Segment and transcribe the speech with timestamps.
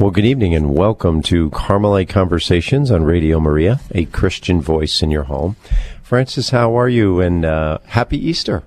[0.00, 5.10] Well, good evening and welcome to Carmelite Conversations on Radio Maria, a Christian voice in
[5.10, 5.56] your home.
[6.02, 7.20] Frances, how are you?
[7.20, 8.62] And uh, happy Easter.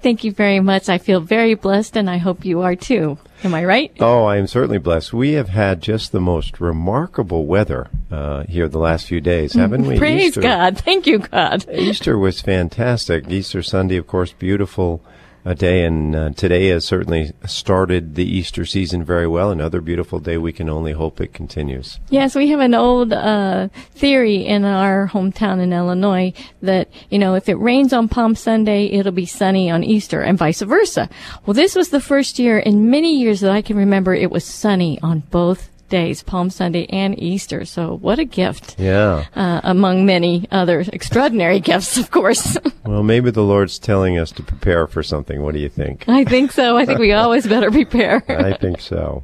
[0.00, 0.88] Thank you very much.
[0.88, 3.18] I feel very blessed, and I hope you are too.
[3.42, 3.92] Am I right?
[3.98, 5.12] Oh, I am certainly blessed.
[5.12, 9.88] We have had just the most remarkable weather uh, here the last few days, haven't
[9.88, 9.98] we?
[9.98, 10.78] Praise Easter, God.
[10.78, 11.68] Thank you, God.
[11.68, 13.28] Easter was fantastic.
[13.28, 15.02] Easter Sunday, of course, beautiful
[15.46, 19.52] a day, and uh, today has certainly started the Easter season very well.
[19.52, 20.36] Another beautiful day.
[20.36, 22.00] We can only hope it continues.
[22.10, 27.34] Yes, we have an old uh, theory in our hometown in Illinois that you know
[27.34, 31.08] if it rains on Palm Sunday, it'll be sunny on Easter, and vice versa.
[31.46, 34.44] Well, this was the first year in many years that I can remember it was
[34.44, 37.64] sunny on both days, Palm Sunday and Easter.
[37.64, 38.78] So what a gift.
[38.78, 39.24] Yeah.
[39.34, 42.56] Uh, among many other extraordinary gifts, of course.
[42.84, 45.42] well, maybe the Lord's telling us to prepare for something.
[45.42, 46.08] What do you think?
[46.08, 46.76] I think so.
[46.76, 48.22] I think we always better prepare.
[48.28, 49.22] I think so.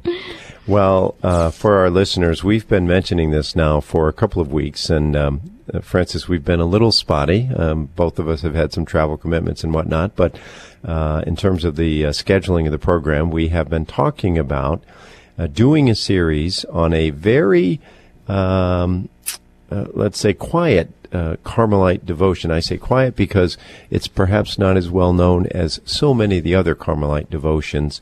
[0.65, 4.89] Well, uh, for our listeners, we've been mentioning this now for a couple of weeks,
[4.89, 5.41] and um,
[5.73, 7.49] uh, Frances, we've been a little spotty.
[7.53, 10.37] Um, both of us have had some travel commitments and whatnot, but
[10.85, 14.83] uh, in terms of the uh, scheduling of the program, we have been talking about
[15.37, 17.79] uh, doing a series on a very,
[18.27, 19.09] um,
[19.71, 22.51] uh, let's say, quiet uh, Carmelite devotion.
[22.51, 23.57] I say quiet because
[23.89, 28.01] it's perhaps not as well known as so many of the other Carmelite devotions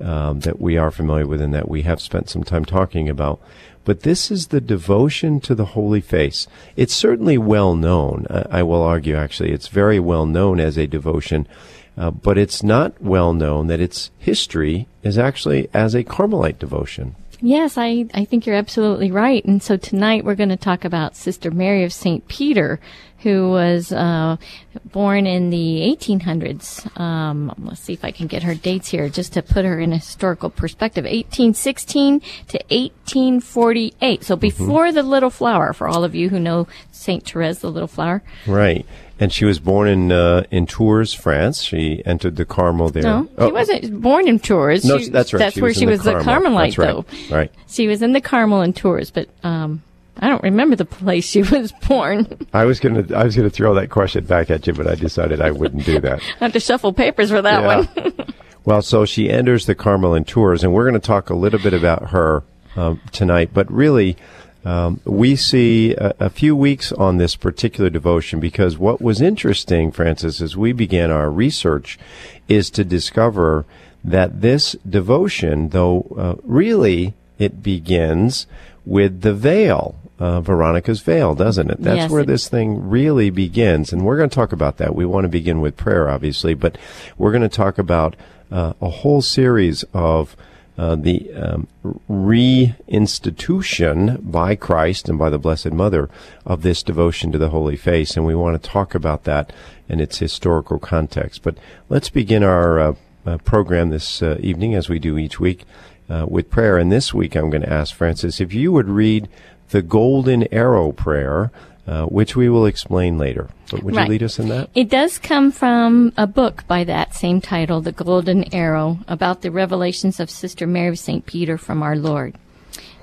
[0.00, 3.40] um, that we are familiar with and that we have spent some time talking about.
[3.84, 6.46] But this is the devotion to the Holy Face.
[6.76, 8.26] It's certainly well known.
[8.28, 11.48] I will argue, actually, it's very well known as a devotion
[11.96, 17.16] uh, but it's not well known that its history is actually as a Carmelite devotion.
[17.42, 19.44] Yes, I, I think you're absolutely right.
[19.44, 22.26] And so tonight we're going to talk about Sister Mary of St.
[22.28, 22.80] Peter,
[23.20, 24.36] who was uh,
[24.84, 27.00] born in the 1800s.
[27.00, 29.92] Um, let's see if I can get her dates here just to put her in
[29.92, 31.04] a historical perspective.
[31.04, 34.24] 1816 to 1848.
[34.24, 34.40] So mm-hmm.
[34.40, 34.94] before mm-hmm.
[34.96, 37.26] the Little Flower, for all of you who know St.
[37.26, 38.22] Therese, the Little Flower.
[38.46, 38.86] Right.
[39.20, 41.62] And she was born in uh, in Tours, France.
[41.62, 43.02] She entered the Carmel there.
[43.02, 43.48] No, oh.
[43.48, 44.84] she wasn't born in Tours.
[44.84, 45.40] No, she, that's right.
[45.40, 46.86] That's she where she was the, the Carmelite, right.
[46.86, 47.04] though.
[47.30, 47.52] Right.
[47.68, 49.82] She was in the Carmel in Tours, but um,
[50.20, 52.26] I don't remember the place she was born.
[52.52, 55.40] I was gonna I was gonna throw that question back at you, but I decided
[55.40, 56.20] I wouldn't do that.
[56.40, 58.02] I have to shuffle papers for that yeah.
[58.02, 58.34] one.
[58.64, 61.60] well, so she enters the Carmel in Tours, and we're going to talk a little
[61.60, 62.42] bit about her
[62.76, 63.50] um, tonight.
[63.52, 64.16] But really,
[64.64, 69.90] um, we see a, a, few weeks on this particular devotion because what was interesting,
[69.90, 71.98] Francis, as we began our research,
[72.46, 73.64] is to discover
[74.04, 78.46] that this devotion, though uh, really it begins
[78.84, 81.80] with the veil, uh, Veronica's veil, doesn't it?
[81.80, 83.92] That's yes, where this thing really begins.
[83.92, 84.94] And we're going to talk about that.
[84.94, 86.76] We want to begin with prayer, obviously, but
[87.16, 88.14] we're going to talk about
[88.50, 90.36] uh, a whole series of
[90.80, 91.68] uh, the um,
[92.08, 96.08] reinstitution by Christ and by the Blessed Mother
[96.46, 99.52] of this devotion to the Holy Face, and we want to talk about that
[99.90, 101.42] in its historical context.
[101.42, 101.58] But
[101.90, 102.94] let's begin our uh,
[103.26, 105.66] uh, program this uh, evening, as we do each week,
[106.08, 106.78] uh, with prayer.
[106.78, 109.28] And this week, I'm going to ask Francis if you would read
[109.72, 111.50] the Golden Arrow Prayer
[111.86, 113.48] uh, which we will explain later.
[113.70, 114.06] But would right.
[114.06, 114.70] you lead us in that?
[114.74, 119.50] It does come from a book by that same title, The Golden Arrow, about the
[119.50, 121.24] revelations of Sister Mary of St.
[121.26, 122.36] Peter from our Lord.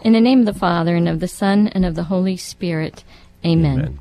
[0.01, 3.03] In the name of the Father, and of the Son, and of the Holy Spirit.
[3.45, 3.79] Amen.
[3.79, 3.99] Amen.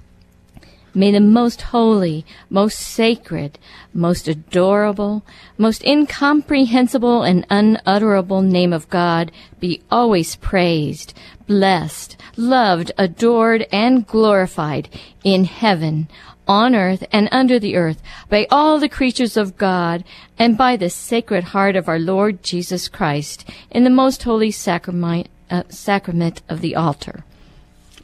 [0.97, 3.59] May the most holy, most sacred,
[3.93, 5.23] most adorable,
[5.59, 11.13] most incomprehensible and unutterable name of God be always praised,
[11.47, 14.89] blessed, loved, adored, and glorified
[15.25, 16.09] in heaven,
[16.49, 20.05] on earth, and under the earth by all the creatures of God
[20.39, 25.29] and by the sacred heart of our Lord Jesus Christ in the most holy sacrament,
[25.51, 27.25] uh, sacrament of the altar.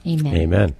[0.07, 0.37] Amen.
[0.37, 0.75] Amen.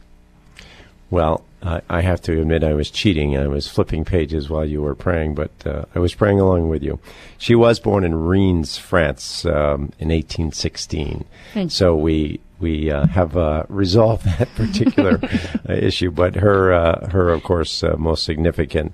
[1.11, 3.37] Well, I have to admit I was cheating.
[3.37, 6.83] I was flipping pages while you were praying, but uh, I was praying along with
[6.83, 6.99] you.
[7.39, 11.25] She was born in Reims, France, um, in 1816.
[11.69, 15.21] So we we uh, have uh, resolved that particular
[15.69, 16.11] uh, issue.
[16.11, 18.93] But her uh, her of course uh, most significant.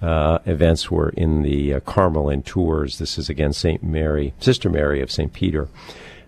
[0.00, 2.98] events were in the Carmel in Tours.
[2.98, 5.68] This is again Saint Mary, Sister Mary of Saint Peter,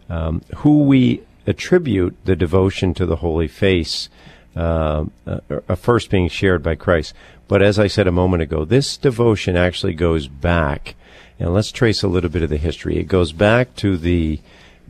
[0.08, 4.08] um, who we attribute the devotion to the Holy Face
[4.56, 7.14] uh, uh, first being shared by Christ.
[7.46, 10.96] But as I said a moment ago, this devotion actually goes back,
[11.38, 12.96] and let's trace a little bit of the history.
[12.98, 14.40] It goes back to the,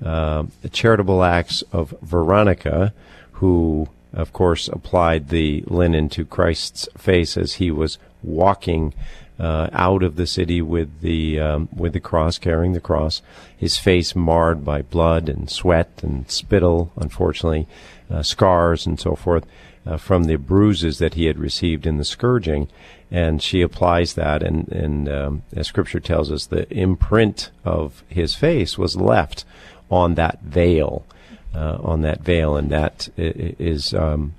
[0.04, 2.92] uh, the charitable acts of Veronica,
[3.32, 8.94] who, of course, applied the linen to Christ's face as he was walking
[9.38, 13.22] uh, out of the city with the um, with the cross, carrying the cross.
[13.56, 17.66] His face marred by blood and sweat and spittle, unfortunately,
[18.10, 19.46] uh, scars and so forth
[19.86, 22.68] uh, from the bruises that he had received in the scourging.
[23.10, 28.36] And she applies that, and, and um, as Scripture tells us, the imprint of his
[28.36, 29.44] face was left
[29.90, 31.04] on that veil,
[31.54, 34.34] uh, on that veil, and that is um,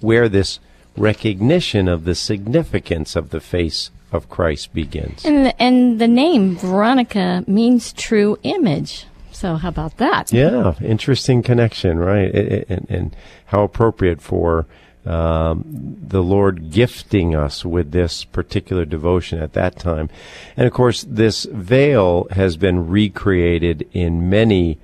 [0.00, 0.60] where this
[0.96, 5.24] recognition of the significance of the face of Christ begins.
[5.24, 9.06] And the, and the name Veronica means true image.
[9.32, 10.32] So how about that?
[10.32, 12.32] Yeah, interesting connection, right?
[12.68, 13.16] And, and
[13.46, 14.66] how appropriate for
[15.04, 15.64] um,
[16.00, 20.10] the Lord gifting us with this particular devotion at that time.
[20.56, 24.78] And of course, this veil has been recreated in many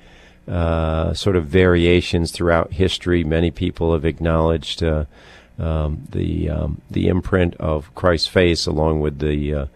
[0.49, 3.25] uh, sort of variations throughout history.
[3.25, 5.05] Many people have acknowledged uh,
[5.59, 9.67] um, the um, the imprint of Christ's face, along with the uh,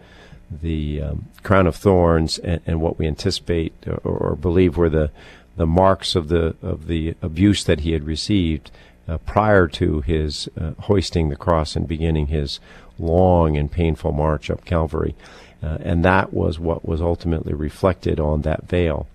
[0.61, 5.11] the um, crown of thorns, and, and, what we anticipate or, or, believe were the
[5.55, 8.71] the marks of the of the abuse that he had received
[9.07, 12.59] uh, prior to his uh, hoisting the cross and beginning his
[12.97, 15.15] long and painful march up Calvary.
[15.61, 19.07] Uh, and that was what was ultimately reflected on that veil.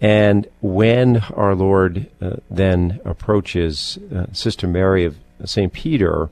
[0.00, 5.72] And when our Lord uh, then approaches uh, Sister Mary of St.
[5.72, 6.28] Peter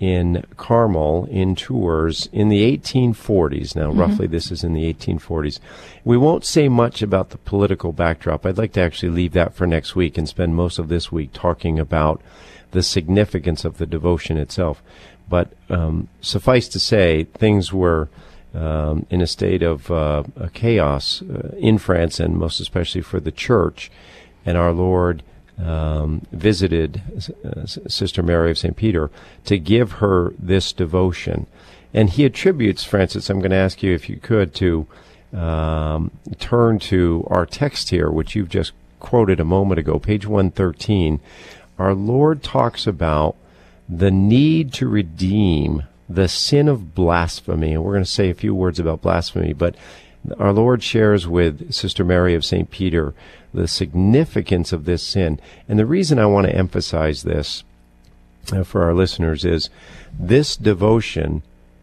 [0.00, 3.74] in Carmel in Tours in the 1840s.
[3.74, 4.00] Now, mm-hmm.
[4.00, 5.58] roughly, this is in the 1840s.
[6.04, 8.46] We won't say much about the political backdrop.
[8.46, 11.32] I'd like to actually leave that for next week and spend most of this week
[11.32, 12.22] talking about
[12.70, 14.82] the significance of the devotion itself.
[15.28, 18.08] But um, suffice to say, things were
[18.54, 23.32] um, in a state of uh, chaos uh, in France, and most especially for the
[23.32, 23.90] church.
[24.46, 25.22] And our Lord
[25.58, 27.02] um, visited
[27.44, 28.76] uh, Sister Mary of St.
[28.76, 29.10] Peter
[29.44, 31.46] to give her this devotion.
[31.92, 34.86] And he attributes, Francis, I'm going to ask you if you could to
[35.32, 41.20] um, turn to our text here, which you've just quoted a moment ago, page 113.
[41.78, 43.36] Our Lord talks about
[43.88, 47.74] the need to redeem the sin of blasphemy.
[47.74, 49.74] And we're going to say a few words about blasphemy, but
[50.38, 52.70] our Lord shares with Sister Mary of St.
[52.70, 53.14] Peter
[53.54, 55.40] the significance of this sin.
[55.68, 57.64] And the reason I want to emphasize this
[58.52, 59.70] uh, for our listeners is
[60.18, 61.42] this devotion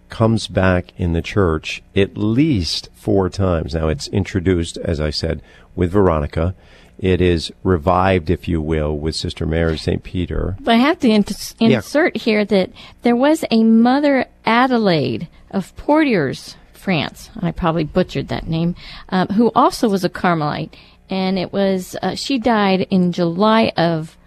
[0.09, 3.73] comes back in the church at least four times.
[3.73, 5.41] Now, it's introduced, as I said,
[5.75, 6.55] with Veronica.
[6.97, 10.03] It is revived, if you will, with Sister Mary St.
[10.03, 10.55] Peter.
[10.61, 12.21] But I have to ins- insert yeah.
[12.21, 12.71] here that
[13.01, 18.75] there was a Mother Adelaide of Poitiers, France, and I probably butchered that name,
[19.09, 20.73] um, who also was a Carmelite
[21.09, 24.17] and it was uh, she died in July of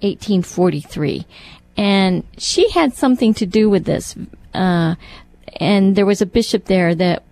[0.00, 1.26] 1843,
[1.76, 4.14] and she had something to do with this.
[4.54, 4.94] Uh,
[5.56, 7.22] and there was a bishop there that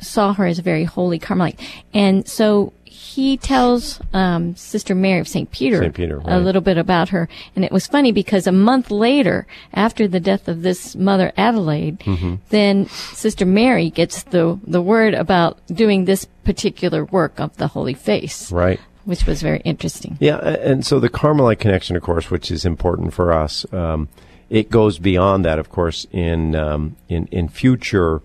[0.00, 1.58] saw her as a very holy Carmelite,
[1.92, 2.72] and so
[3.10, 5.50] he tells um, Sister Mary of St.
[5.50, 5.94] Peter, St.
[5.94, 6.36] Peter right.
[6.36, 7.28] a little bit about her.
[7.56, 12.00] And it was funny because a month later, after the death of this mother Adelaide,
[12.00, 12.36] mm-hmm.
[12.50, 17.94] then Sister Mary gets the, the word about doing this particular work of the Holy
[17.94, 18.52] Face.
[18.52, 18.78] Right.
[19.04, 20.16] Which was very interesting.
[20.20, 24.08] Yeah, and so the Carmelite connection, of course, which is important for us, um,
[24.50, 28.20] it goes beyond that, of course, in um, in in future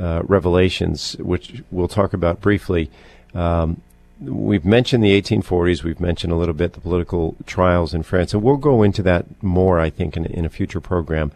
[0.00, 2.90] uh, revelations, which we'll talk about briefly.
[3.34, 3.82] Um,
[4.20, 5.82] we've mentioned the 1840s.
[5.82, 9.26] We've mentioned a little bit the political trials in France, and we'll go into that
[9.42, 11.32] more, I think, in, in a future program.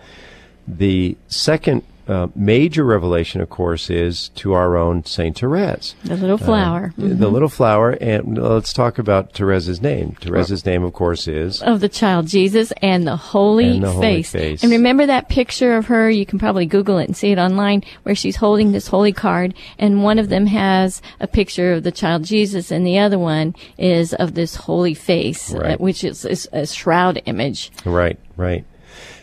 [0.67, 6.35] The second uh, major revelation, of course, is to our own Saint Therese, the little
[6.35, 6.93] uh, flower.
[6.99, 7.19] Uh, mm-hmm.
[7.19, 10.17] The little flower, and let's talk about Therese's name.
[10.21, 14.33] Therese's name, of course, is of the child Jesus and the Holy, and the face.
[14.33, 14.63] Holy face.
[14.63, 16.11] And remember that picture of her?
[16.11, 19.55] You can probably Google it and see it online, where she's holding this holy card,
[19.79, 23.55] and one of them has a picture of the child Jesus, and the other one
[23.79, 25.75] is of this holy face, uh, right.
[25.75, 27.73] uh, which is, is a shroud image.
[27.85, 28.65] Right, right.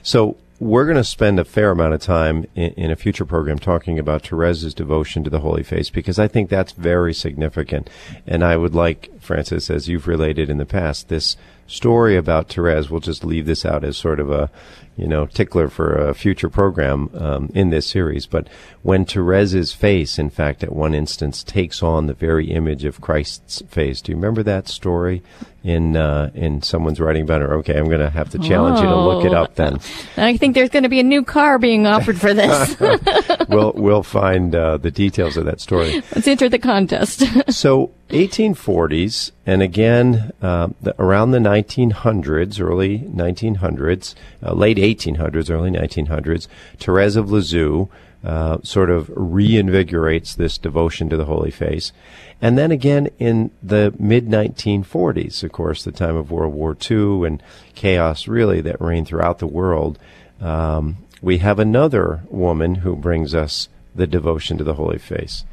[0.04, 3.58] So we're going to spend a fair amount of time in, in, a future program
[3.58, 7.90] talking about Therese's devotion to the Holy Face because I think that's very significant.
[8.28, 12.92] And I would like, Francis, as you've related in the past, this story about Therese,
[12.92, 14.52] we'll just leave this out as sort of a,
[14.96, 18.28] you know, tickler for a future program um, in this series.
[18.28, 18.48] But
[18.84, 23.64] when Therese's face, in fact, at one instance, takes on the very image of Christ's
[23.68, 25.24] face, do you remember that story
[25.64, 27.46] in uh, in someone's writing about it?
[27.46, 28.84] Okay, I'm going to have to challenge oh.
[28.84, 29.56] you to look it up.
[29.56, 30.12] Then oh.
[30.24, 32.76] I think there's going to be a new car being offered for this.
[33.50, 36.02] we'll we'll find uh, the details of that story.
[36.16, 37.24] Let's enter the contest.
[37.54, 45.72] so 1840s, and again uh, the, around the 1900s, early 1900s, uh, late 1800s, early
[45.72, 47.88] 1900s, Therese of Lisieux
[48.24, 51.92] uh, sort of reinvigorates this devotion to the Holy Face.
[52.42, 57.28] And then again in the mid 1940s, of course, the time of World War II
[57.28, 57.44] and
[57.76, 60.00] chaos really that reigned throughout the world,
[60.40, 65.46] um, we have another woman who brings us the devotion to the Holy Face.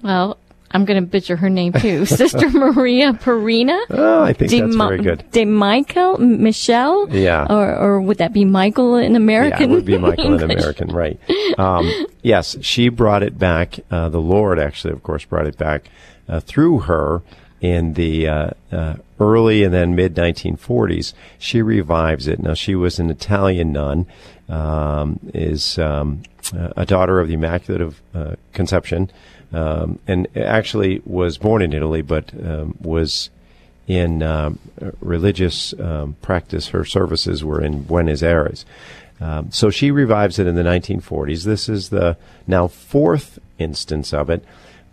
[0.00, 0.38] Well,
[0.72, 2.06] I'm going to butcher her name too.
[2.22, 3.78] Sister Maria Pierina.
[3.90, 5.24] Oh, I think De that's Ma- very good.
[5.30, 7.08] De Michael Michelle.
[7.10, 7.46] Yeah.
[7.48, 9.70] Or, or would that be Michael in American?
[9.70, 11.18] Yeah, it would be Michael in American, right?
[11.58, 11.90] Um,
[12.22, 13.80] yes, she brought it back.
[13.90, 15.90] Uh, the Lord actually, of course, brought it back
[16.28, 17.22] uh, through her
[17.60, 21.12] in the uh, uh early and then mid 1940s.
[21.38, 22.40] She revives it.
[22.40, 24.06] Now, she was an Italian nun.
[24.48, 29.10] Um, is um, a daughter of the Immaculate of uh, Conception
[29.52, 33.30] um, and actually was born in Italy, but um, was
[33.86, 34.58] in um,
[35.00, 36.68] religious um, practice.
[36.68, 38.64] Her services were in Buenos Aires.
[39.20, 41.44] Um, so she revives it in the 1940s.
[41.44, 42.16] This is the
[42.46, 44.44] now fourth instance of it.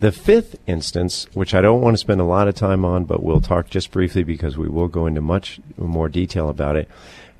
[0.01, 3.21] The fifth instance, which I don't want to spend a lot of time on, but
[3.21, 6.87] we'll talk just briefly because we will go into much more detail about it,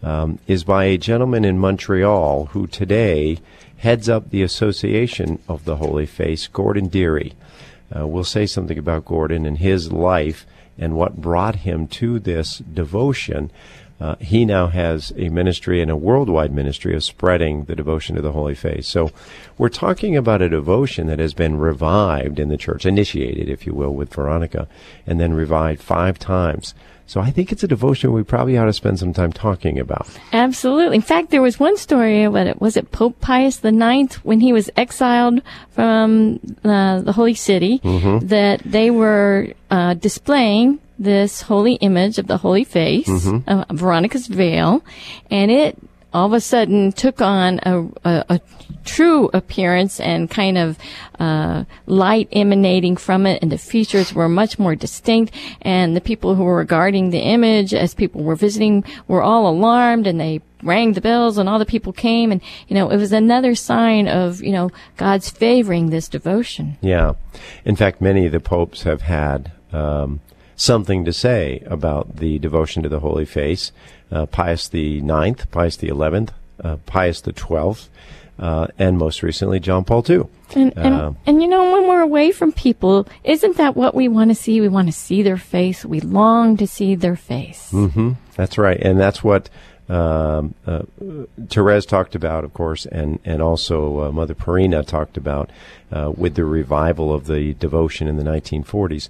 [0.03, 3.38] um, is by a gentleman in Montreal who today
[3.79, 7.33] heads up the Association of the Holy Face, Gordon Deery.
[7.95, 10.45] Uh, we'll say something about Gordon and his life
[10.77, 13.51] and what brought him to this devotion.
[14.00, 18.21] Uh, he now has a ministry and a worldwide ministry of spreading the devotion to
[18.21, 18.88] the Holy Face.
[18.88, 19.12] So
[19.57, 23.74] we're talking about a devotion that has been revived in the church, initiated, if you
[23.74, 24.67] will, with Veronica,
[25.05, 26.74] and then revived five times
[27.09, 30.07] so I think it's a devotion we probably ought to spend some time talking about.
[30.31, 30.95] Absolutely.
[30.95, 32.61] In fact, there was one story about it.
[32.61, 38.27] Was it Pope Pius IX when he was exiled from uh, the Holy City mm-hmm.
[38.27, 43.49] that they were uh, displaying this holy image of the Holy Face, mm-hmm.
[43.49, 44.83] uh, Veronica's veil,
[45.31, 45.77] and it
[46.13, 48.41] all of a sudden took on a, a, a
[48.85, 50.77] true appearance and kind of
[51.19, 55.33] uh, light emanating from it, and the features were much more distinct.
[55.61, 60.07] And the people who were regarding the image as people were visiting were all alarmed,
[60.07, 63.11] and they rang the bells, and all the people came, and you know it was
[63.11, 66.77] another sign of you know God's favoring this devotion.
[66.81, 67.13] Yeah,
[67.65, 69.51] in fact, many of the popes have had.
[69.71, 70.21] Um,
[70.55, 73.71] something to say about the devotion to the Holy Face.
[74.11, 77.89] Uh, Pius the Ninth, Pius the Eleventh, uh, Pius the Twelfth,
[78.39, 80.23] uh, and most recently John Paul II.
[80.55, 84.07] And, and, uh, and, you know, when we're away from people, isn't that what we
[84.07, 84.61] want to see?
[84.61, 85.85] We want to see their face.
[85.85, 87.69] We long to see their face.
[87.71, 88.13] Mm-hmm.
[88.35, 89.49] That's right, and that's what
[89.89, 90.84] um, uh,
[91.50, 95.50] Therese talked about, of course, and and also uh, Mother Pierina talked about
[95.91, 99.10] uh, with the revival of the devotion in the 1940s.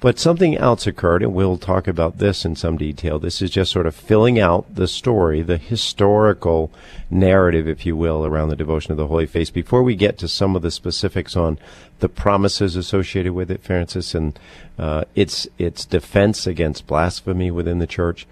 [0.00, 3.18] But something else occurred, and we'll talk about this in some detail.
[3.18, 6.70] This is just sort of filling out the story, the historical
[7.10, 9.48] narrative, if you will, around the devotion of the Holy Face.
[9.48, 11.58] Before we get to some of the specifics on
[12.00, 14.38] the promises associated with it, Francis, and
[14.78, 18.26] uh, its its defense against blasphemy within the church,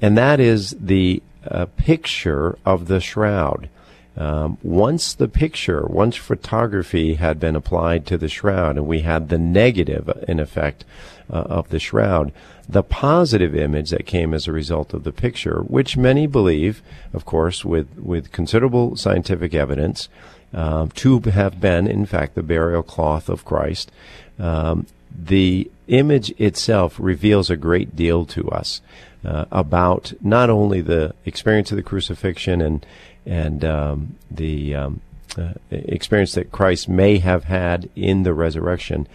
[0.00, 3.68] and that is the a picture of the shroud.
[4.16, 9.28] Um, once the picture, once photography had been applied to the shroud, and we had
[9.28, 10.84] the negative, in effect,
[11.30, 12.32] uh, of the shroud,
[12.68, 16.82] the positive image that came as a result of the picture, which many believe,
[17.12, 20.08] of course, with, with considerable scientific evidence,
[20.52, 23.90] um, to have been, in fact, the burial cloth of Christ,
[24.38, 28.80] um, the image itself reveals a great deal to us
[29.24, 32.86] uh, about not only the experience of the crucifixion and
[33.26, 35.00] and um, the um,
[35.36, 39.06] uh, experience that Christ may have had in the resurrection,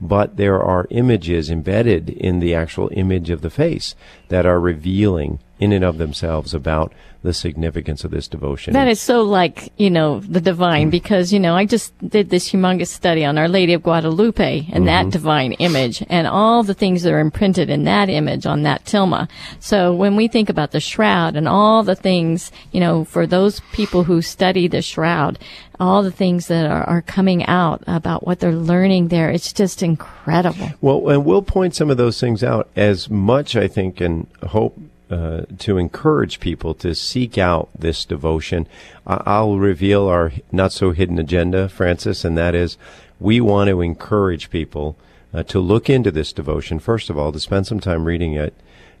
[0.00, 3.94] but there are images embedded in the actual image of the face
[4.28, 6.92] that are revealing in and of themselves about
[7.24, 8.74] the significance of this devotion.
[8.74, 12.52] That is so like, you know, the divine because, you know, I just did this
[12.52, 14.84] humongous study on Our Lady of Guadalupe and mm-hmm.
[14.84, 18.84] that divine image and all the things that are imprinted in that image on that
[18.84, 19.26] tilma.
[19.58, 23.60] So when we think about the shroud and all the things, you know, for those
[23.72, 25.38] people who study the shroud,
[25.80, 29.82] all the things that are, are coming out about what they're learning there, it's just
[29.82, 30.68] incredible.
[30.82, 34.78] Well, and we'll point some of those things out as much, I think, and hope
[35.14, 38.66] uh, to encourage people to seek out this devotion.
[39.06, 42.78] I'll reveal our not so hidden agenda, Francis, and that is
[43.20, 44.86] we want to encourage people
[45.32, 46.80] uh, to look into this devotion.
[46.80, 48.54] First of all, to spend some time reading it.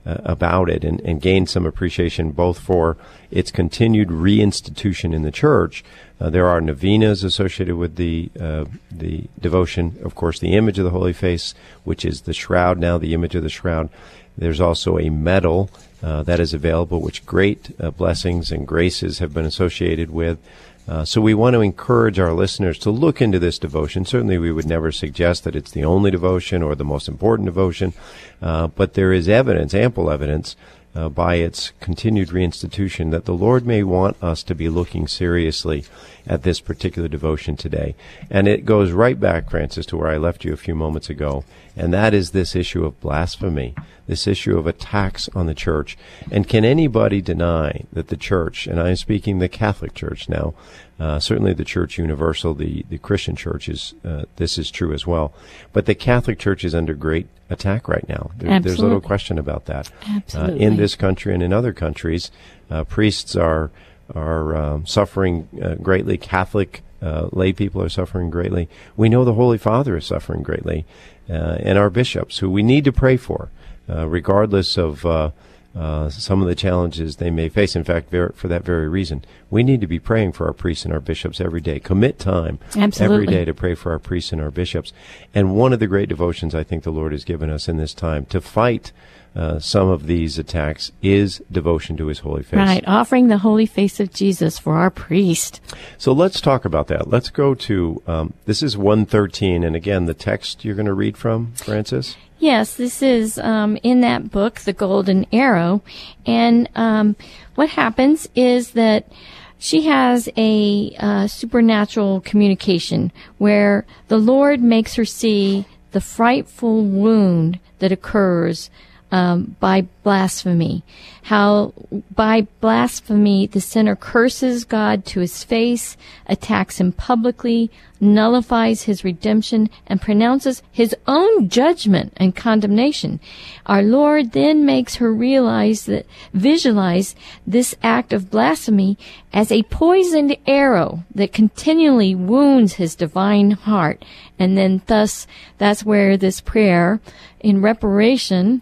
[0.06, 2.96] uh, about it and, and gain some appreciation both for
[3.30, 5.84] its continued reinstitution in the church.
[6.20, 9.98] Uh, there are novenas associated with the uh, the devotion.
[10.04, 11.54] Of course, the image of the Holy Face,
[11.84, 13.88] which is the shroud now, the image of the shroud.
[14.36, 15.70] There's also a medal
[16.04, 20.38] uh, that is available, which great uh, blessings and graces have been associated with.
[20.86, 24.04] Uh, so we want to encourage our listeners to look into this devotion.
[24.04, 27.94] Certainly, we would never suggest that it's the only devotion or the most important devotion,
[28.42, 30.56] uh, but there is evidence, ample evidence,
[30.94, 35.84] uh, by its continued reinstitution that the Lord may want us to be looking seriously
[36.26, 37.94] at this particular devotion today.
[38.30, 41.44] And it goes right back, Francis, to where I left you a few moments ago,
[41.76, 43.74] and that is this issue of blasphemy,
[44.06, 45.96] this issue of attacks on the church.
[46.30, 50.54] And can anybody deny that the church, and I'm speaking the Catholic Church now,
[51.00, 55.06] uh, certainly the Church Universal, the, the Christian Church is, uh, this is true as
[55.06, 55.32] well.
[55.72, 58.30] But the Catholic Church is under great attack right now.
[58.36, 59.90] There, there's little question about that.
[60.08, 60.54] Absolutely.
[60.54, 62.30] Uh, in this country and in other countries,
[62.70, 63.70] uh, priests are
[64.14, 66.18] are um, suffering uh, greatly.
[66.18, 68.68] Catholic uh, lay people are suffering greatly.
[68.96, 70.84] We know the Holy Father is suffering greatly,
[71.28, 73.50] uh, and our bishops, who we need to pray for,
[73.88, 75.32] uh, regardless of
[75.74, 77.74] uh, some of the challenges they may face.
[77.74, 80.84] In fact, ver- for that very reason, we need to be praying for our priests
[80.84, 81.80] and our bishops every day.
[81.80, 83.14] Commit time Absolutely.
[83.14, 84.92] every day to pray for our priests and our bishops.
[85.34, 87.94] And one of the great devotions I think the Lord has given us in this
[87.94, 88.92] time to fight
[89.34, 92.58] uh, some of these attacks is devotion to His holy face.
[92.58, 95.60] Right, offering the holy face of Jesus for our priest.
[95.98, 97.08] So let's talk about that.
[97.08, 101.16] Let's go to um, this is 113, and again, the text you're going to read
[101.16, 102.16] from, Francis.
[102.38, 105.82] Yes, this is um, in that book, The Golden Arrow.
[106.26, 107.16] And um,
[107.54, 109.10] what happens is that
[109.58, 117.60] she has a uh, supernatural communication where the Lord makes her see the frightful wound
[117.78, 118.68] that occurs
[119.14, 120.82] um, by blasphemy.
[121.22, 121.72] How
[122.12, 129.70] by blasphemy the sinner curses God to his face, attacks him publicly, nullifies his redemption,
[129.86, 133.20] and pronounces his own judgment and condemnation.
[133.66, 137.14] Our Lord then makes her realize that, visualize
[137.46, 138.98] this act of blasphemy
[139.32, 144.04] as a poisoned arrow that continually wounds his divine heart.
[144.40, 145.28] And then thus,
[145.58, 147.00] that's where this prayer
[147.38, 148.60] in reparation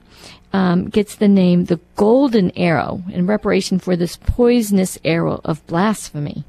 [0.53, 6.45] um, gets the name the golden arrow in reparation for this poisonous arrow of blasphemy.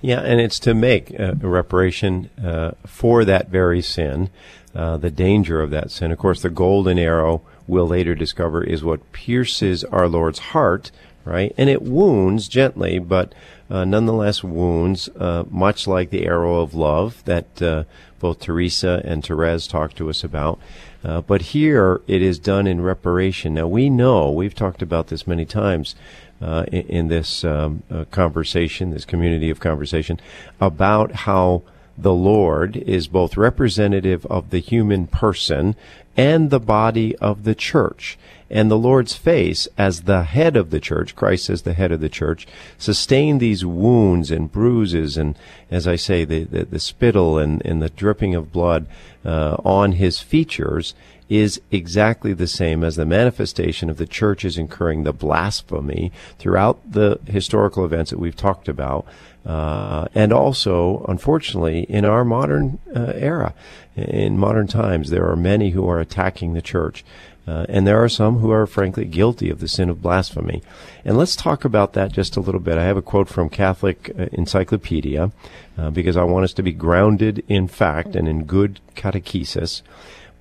[0.00, 4.30] Yeah, and it's to make a reparation uh, for that very sin,
[4.74, 6.12] uh, the danger of that sin.
[6.12, 10.90] Of course, the golden arrow we'll later discover is what pierces our Lord's heart,
[11.24, 11.54] right?
[11.56, 13.34] And it wounds gently, but
[13.70, 17.84] uh, nonetheless wounds, uh, much like the arrow of love that uh,
[18.20, 20.58] both Teresa and Therese talked to us about.
[21.04, 23.54] Uh, but here it is done in reparation.
[23.54, 25.94] Now we know, we've talked about this many times
[26.40, 30.18] uh, in, in, this um, uh, conversation, this community of conversation,
[30.60, 31.62] about how
[31.96, 35.76] the Lord is both representative of the human person
[36.16, 38.18] and the body of the church.
[38.50, 42.00] And the Lord's face, as the head of the church, Christ as the head of
[42.00, 42.46] the church,
[42.78, 45.36] sustained these wounds and bruises and,
[45.70, 48.86] as I say, the, the, the spittle and, and the dripping of blood
[49.24, 50.94] uh, on his features
[51.28, 56.78] is exactly the same as the manifestation of the church is incurring the blasphemy throughout
[56.92, 59.06] the historical events that we've talked about,
[59.44, 63.54] uh, and also, unfortunately, in our modern uh, era,
[63.94, 67.04] in modern times, there are many who are attacking the church.
[67.46, 70.62] Uh, and there are some who are frankly guilty of the sin of blasphemy.
[71.04, 72.78] And let's talk about that just a little bit.
[72.78, 75.30] I have a quote from Catholic uh, Encyclopedia
[75.76, 79.82] uh, because I want us to be grounded in fact and in good catechesis.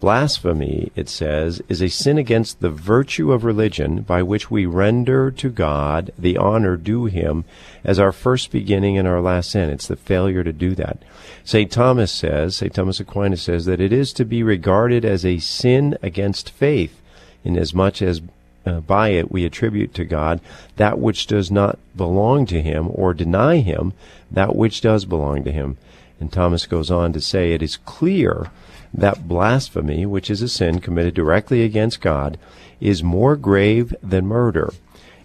[0.04, 5.32] Blasphemy, it says, is a sin against the virtue of religion by which we render
[5.32, 7.46] to God the honor due him
[7.86, 9.72] as our first beginning and our last end.
[9.72, 10.98] It's the failure to do that.
[11.46, 11.72] St.
[11.72, 12.74] Thomas says, St.
[12.74, 17.00] Thomas Aquinas says that it is to be regarded as a sin against faith,
[17.46, 18.22] inasmuch as
[18.66, 20.42] uh, by it we attribute to God
[20.76, 23.94] that which does not belong to him or deny him
[24.30, 25.78] that which does belong to him.
[26.20, 28.52] And Thomas goes on to say it is clear
[28.94, 32.38] that blasphemy, which is a sin committed directly against God,
[32.80, 34.74] is more grave than murder.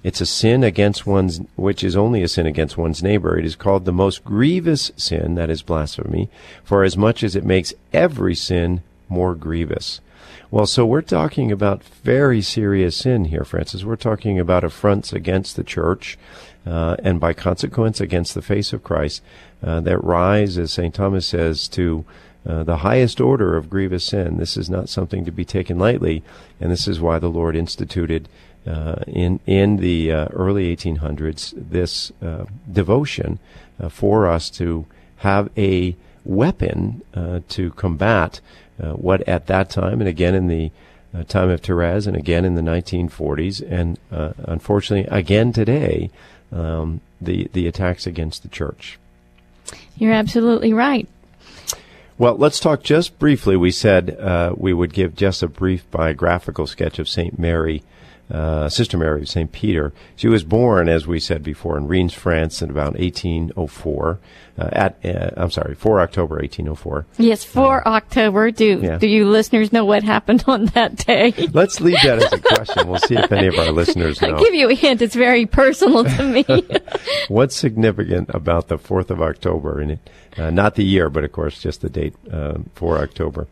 [0.02, 3.36] It's a sin against one's, which is only a sin against one's neighbor.
[3.36, 6.30] It is called the most grievous sin, that is blasphemy,
[6.64, 10.00] for as much as it makes every sin more grievous.
[10.50, 13.84] Well, so we're talking about very serious sin here, Francis.
[13.84, 16.16] We're talking about affronts against the church,
[16.64, 19.22] uh, and by consequence against the face of Christ,
[19.62, 20.94] uh, that rise, as St.
[20.94, 22.04] Thomas says, to
[22.48, 24.38] uh, the highest order of grievous sin.
[24.38, 26.22] This is not something to be taken lightly,
[26.60, 28.28] and this is why the Lord instituted
[28.66, 33.38] uh, in in the uh, early 1800s this uh, devotion
[33.80, 34.84] uh, for us to
[35.18, 37.02] have a weapon
[37.48, 38.40] to combat
[38.76, 40.70] what at that time and again in the
[41.28, 46.10] time of Therese and again in the 1940s and unfortunately again today
[46.52, 48.98] um, the the attacks against the church.
[49.96, 51.08] You're absolutely right.
[52.18, 53.56] Well, let's talk just briefly.
[53.56, 57.38] We said uh, we would give just a brief biographical sketch of St.
[57.38, 57.84] Mary
[58.30, 59.50] uh, Sister Mary of St.
[59.52, 59.92] Peter.
[60.16, 64.18] She was born, as we said before, in Reims, France in about 1804.
[64.58, 67.06] Uh, at uh, I'm sorry, 4 October 1804.
[67.18, 68.50] Yes, 4 October.
[68.50, 68.98] Do yeah.
[68.98, 71.30] do you listeners know what happened on that day?
[71.52, 72.88] Let's leave that as a question.
[72.88, 74.30] We'll see if any of our listeners know.
[74.30, 75.00] I'll give you a hint.
[75.00, 76.44] It's very personal to me.
[77.28, 79.78] What's significant about the 4th of October?
[79.80, 80.00] And
[80.36, 83.46] uh, not the year, but of course just the date, uh, 4 October.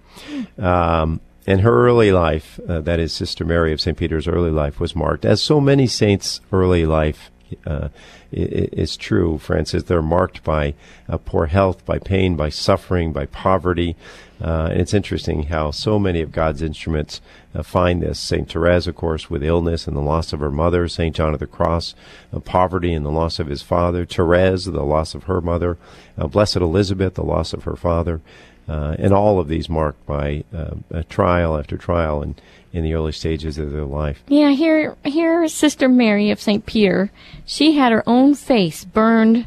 [0.59, 3.97] Um, and her early life, uh, that is Sister Mary of St.
[3.97, 7.31] Peter's early life, was marked, as so many saints' early life
[7.65, 7.89] uh,
[8.33, 9.85] is true, Francis.
[9.85, 10.75] They're marked by
[11.09, 13.97] uh, poor health, by pain, by suffering, by poverty.
[14.41, 17.21] Uh, and it's interesting how so many of God's instruments
[17.55, 18.19] uh, find this.
[18.19, 18.51] St.
[18.51, 20.89] Therese, of course, with illness and the loss of her mother.
[20.89, 21.15] St.
[21.15, 21.95] John of the Cross,
[22.33, 24.05] uh, poverty and the loss of his father.
[24.05, 25.79] Therese, the loss of her mother.
[26.17, 28.21] Blessed Elizabeth, the loss of her father.
[28.69, 32.35] Uh, and all of these marked by uh, trial after trial in,
[32.73, 34.23] in the early stages of their life.
[34.27, 36.67] Yeah, here, here, Sister Mary of St.
[36.67, 37.11] Peter,
[37.45, 39.47] she had her own face burned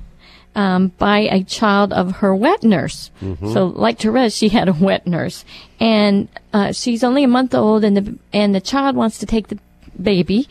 [0.56, 3.12] um, by a child of her wet nurse.
[3.22, 3.54] Mm-hmm.
[3.54, 5.44] So, like Therese, she had a wet nurse,
[5.80, 9.50] and uh, she's only a month old, and the and the child wants to take
[9.50, 9.60] the
[10.02, 10.48] baby,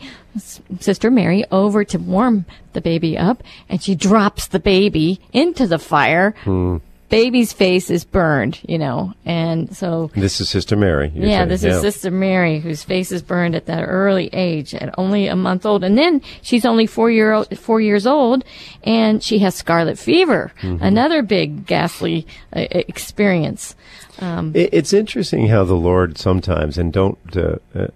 [0.79, 5.79] Sister Mary, over to warm the baby up, and she drops the baby into the
[5.79, 6.33] fire.
[6.45, 11.11] Mm baby's face is burned, you know, and so this is Sister Mary.
[11.13, 11.49] Yeah, saying.
[11.49, 11.75] this yeah.
[11.75, 15.65] is Sister Mary whose face is burned at that early age, at only a month
[15.65, 18.43] old, and then she's only four year old, four years old,
[18.83, 20.83] and she has scarlet fever, mm-hmm.
[20.83, 23.75] another big ghastly uh, experience.
[24.21, 27.87] Um, it's interesting how the Lord sometimes, and don't, uh, uh,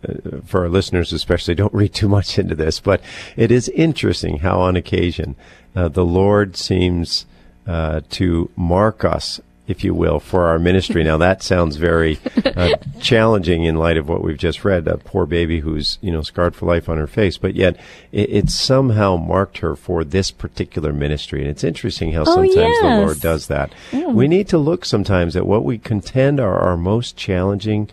[0.45, 3.01] for our listeners especially, don't read too much into this, but
[3.35, 5.35] it is interesting how on occasion
[5.75, 7.25] uh, the Lord seems
[7.65, 11.03] uh, to mark us, if you will, for our ministry.
[11.03, 14.87] now that sounds very uh, challenging in light of what we've just read.
[14.87, 17.77] A poor baby who's you know scarred for life on her face, but yet
[18.11, 21.41] it, it somehow marked her for this particular ministry.
[21.41, 22.81] And it's interesting how oh, sometimes yes.
[22.81, 23.71] the Lord does that.
[23.91, 24.13] Mm.
[24.13, 27.89] We need to look sometimes at what we contend are our most challenging.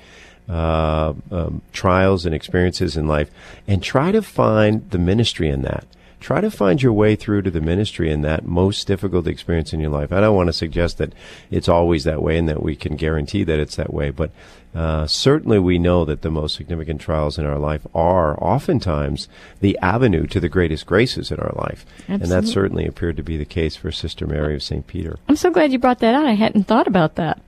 [0.48, 3.30] Uh, um, trials and experiences in life,
[3.68, 5.87] and try to find the ministry in that
[6.20, 9.80] try to find your way through to the ministry in that most difficult experience in
[9.80, 10.12] your life.
[10.12, 11.14] I don't want to suggest that
[11.50, 14.30] it's always that way and that we can guarantee that it's that way, but
[14.74, 19.28] uh, certainly we know that the most significant trials in our life are oftentimes
[19.61, 21.85] the avenue to the greatest graces in our life.
[22.00, 22.22] Absolutely.
[22.22, 24.87] And that certainly appeared to be the case for Sister Mary of St.
[24.87, 25.18] Peter.
[25.28, 26.26] I'm so glad you brought that out.
[26.26, 27.40] I hadn't thought about that.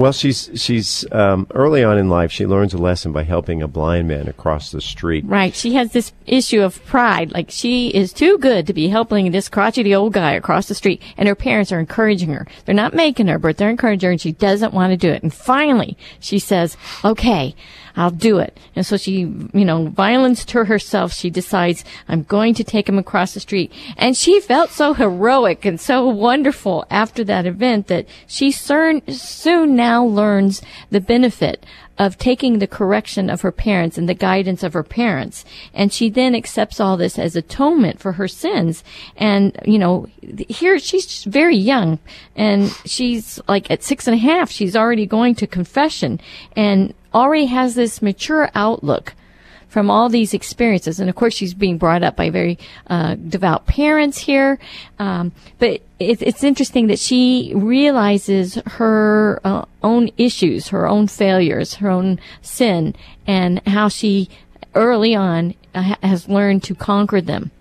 [0.00, 2.32] Well, she's she's um, early on in life.
[2.32, 5.26] She learns a lesson by helping a blind man across the street.
[5.26, 5.54] Right.
[5.54, 7.32] She has this issue of pride.
[7.32, 11.02] Like she is too good to be helping this crotchety old guy across the street,
[11.18, 12.46] and her parents are encouraging her.
[12.64, 15.22] They're not making her, but they're encouraging her, and she doesn't want to do it.
[15.22, 17.54] And finally, she says, "Okay,
[17.96, 18.58] I'll do it.
[18.76, 22.98] And so she, you know, violence to herself, she decides, I'm going to take him
[22.98, 23.72] across the street.
[23.96, 29.76] And she felt so heroic and so wonderful after that event that she soon, soon
[29.76, 31.64] now learns the benefit
[32.00, 35.44] of taking the correction of her parents and the guidance of her parents.
[35.74, 38.82] And she then accepts all this as atonement for her sins.
[39.16, 40.06] And, you know,
[40.48, 41.98] here she's very young
[42.34, 46.20] and she's like at six and a half, she's already going to confession.
[46.56, 49.14] And already has this mature outlook
[49.70, 50.98] from all these experiences.
[50.98, 54.58] And of course, she's being brought up by very uh, devout parents here.
[54.98, 61.74] Um, but it, it's interesting that she realizes her uh, own issues, her own failures,
[61.74, 62.96] her own sin,
[63.26, 64.28] and how she
[64.74, 67.52] early on uh, has learned to conquer them.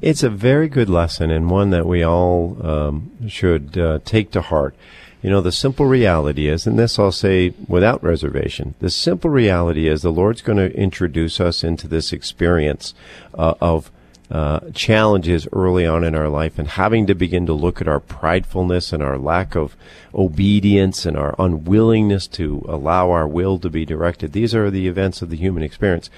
[0.00, 4.40] It's a very good lesson and one that we all um, should uh, take to
[4.40, 4.74] heart.
[5.22, 9.88] You know, the simple reality is, and this I'll say without reservation, the simple reality
[9.88, 12.94] is the Lord's going to introduce us into this experience
[13.34, 13.90] uh, of
[14.30, 17.98] uh, challenges early on in our life and having to begin to look at our
[17.98, 19.74] pridefulness and our lack of
[20.14, 24.32] obedience and our unwillingness to allow our will to be directed.
[24.32, 26.10] These are the events of the human experience.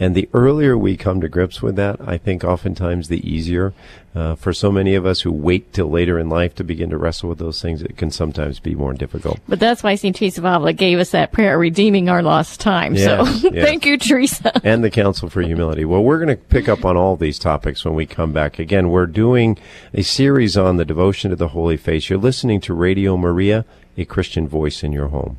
[0.00, 3.72] And the earlier we come to grips with that, I think oftentimes the easier.
[4.14, 6.96] Uh, for so many of us who wait till later in life to begin to
[6.96, 9.38] wrestle with those things, it can sometimes be more difficult.
[9.46, 10.16] But that's why St.
[10.16, 12.94] Teresa of Avila gave us that prayer, redeeming our lost time.
[12.94, 13.64] Yes, so yes.
[13.66, 14.60] thank you, Teresa.
[14.64, 15.84] and the Council for Humility.
[15.84, 18.58] Well, we're going to pick up on all these topics when we come back.
[18.58, 19.58] Again, we're doing
[19.92, 22.08] a series on the devotion to the Holy Face.
[22.08, 23.64] You're listening to Radio Maria,
[23.96, 25.36] a Christian voice in your home.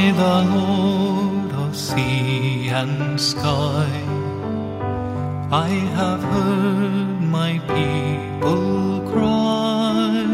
[0.00, 3.90] I, the Lord of sea and sky,
[5.52, 10.24] I have heard my people cry,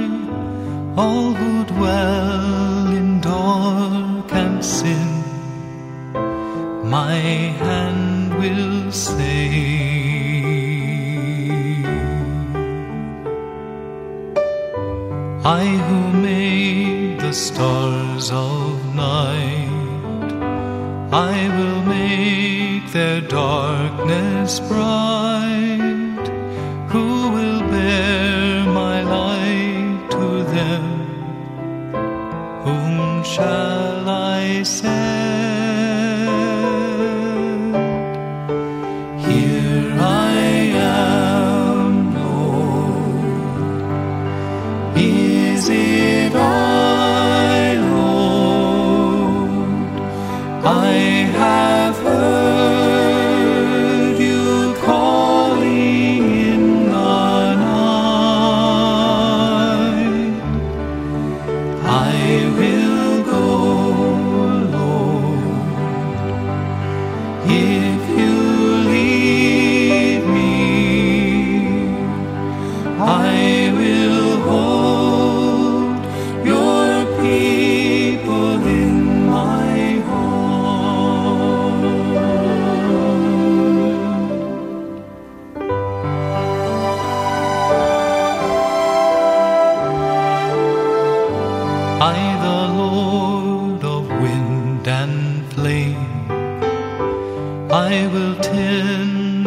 [0.97, 5.11] all who dwell in dark and sin,
[6.85, 7.17] my
[7.67, 9.27] hand will save.
[15.45, 16.01] I who
[17.37, 20.33] stars of night,
[21.13, 26.27] I will make their darkness bright.
[26.89, 30.85] Who will bear my light to them?
[32.65, 35.06] Whom shall I send?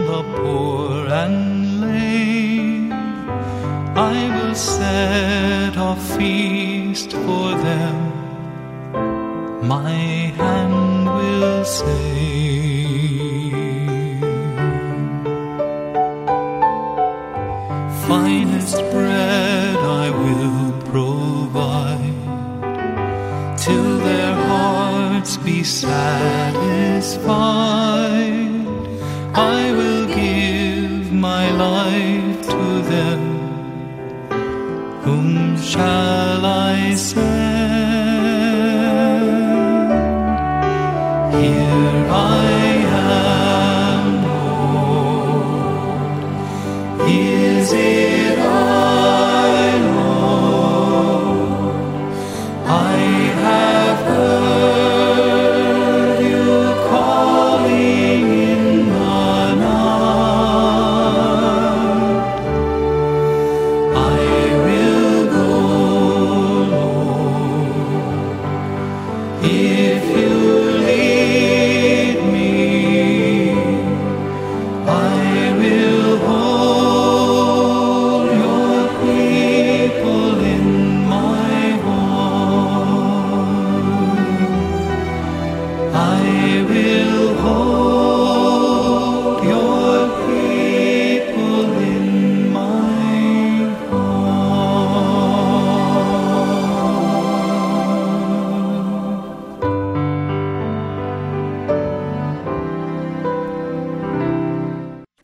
[0.10, 0.92] The poor
[1.22, 2.92] and lame.
[4.14, 7.98] I will set a feast for them.
[9.76, 9.98] My
[10.42, 12.00] hand will save.
[18.08, 22.22] Finest bread I will provide
[23.64, 26.60] till their hearts be satisfied.
[29.60, 29.99] I will
[35.80, 36.09] Whom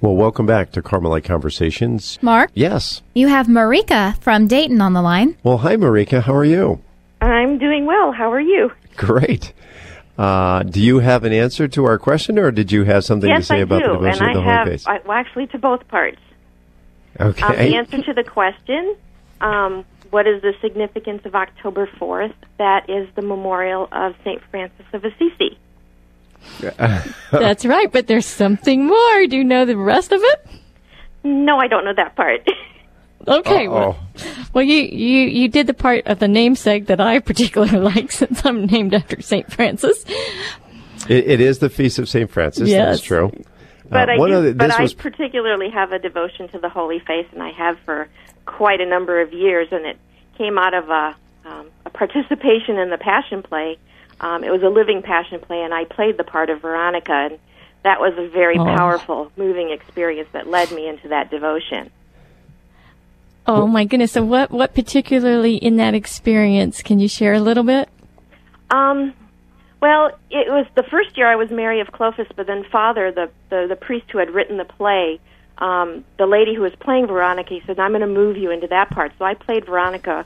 [0.05, 2.19] Well, welcome back to Carmelite Conversations.
[2.21, 3.01] Mark, Yes.
[3.15, 5.35] you have Marika from Dayton on the line.
[5.41, 6.21] Well, hi, Marika.
[6.21, 6.79] How are you?
[7.21, 8.11] I'm doing well.
[8.11, 8.71] How are you?
[8.97, 9.51] Great.
[10.15, 13.41] Uh, do you have an answer to our question, or did you have something to
[13.41, 14.85] say I about do, the devotion and of the I Holy have Face?
[14.87, 16.19] I, well, actually to both parts.
[17.19, 17.43] okay.
[17.43, 18.95] Um, the answer to the question:
[19.41, 22.31] um, What is the significance of October fourth?
[22.59, 25.57] That is the memorial of Saint Francis of Assisi.
[27.31, 29.27] That's right, but there's something more.
[29.27, 30.47] Do you know the rest of it?
[31.23, 32.47] No, I don't know that part.
[33.27, 33.65] Okay.
[33.67, 33.73] Uh-oh.
[33.73, 33.97] Well,
[34.53, 38.45] well, you, you, you did the part of the namesake that I particularly like since
[38.45, 39.51] I'm named after St.
[39.51, 40.05] Francis.
[41.09, 42.29] It, it is the feast of St.
[42.29, 42.69] Francis.
[42.69, 42.97] Yes.
[42.97, 43.31] That's true.
[43.89, 46.69] But Uh, I do, the- but this I was particularly have a devotion to the
[46.69, 48.07] Holy Face, and I have for
[48.45, 49.67] quite a number of years.
[49.71, 49.97] And it
[50.37, 53.77] came out of a, um, a participation in the Passion Play.
[54.21, 57.39] Um, it was a living Passion Play, and I played the part of Veronica, and
[57.83, 58.63] that was a very Oh.
[58.65, 61.91] powerful, moving experience that led me into that devotion.
[63.47, 64.13] Oh my goodness!
[64.13, 67.87] So what what particularly in that experience can you share a little bit?
[68.71, 69.13] Um,
[69.81, 73.29] well, it was the first year I was Mary of Clovis, but then Father, the
[73.49, 75.19] the, the priest who had written the play,
[75.59, 78.65] um, the lady who was playing Veronica, he said, "I'm going to move you into
[78.67, 80.25] that part." So I played Veronica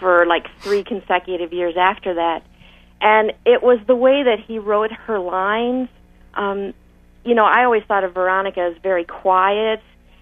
[0.00, 2.42] for like three consecutive years after that,
[3.04, 5.88] and it was the way that he wrote her lines.
[6.34, 6.72] Um,
[7.24, 9.80] you know, I always thought of Veronica as very quiet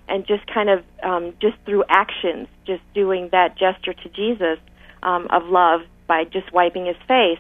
[0.08, 4.58] and just kind of um, just through actions, just doing that gesture to Jesus
[5.02, 7.38] um, of love by just wiping his face.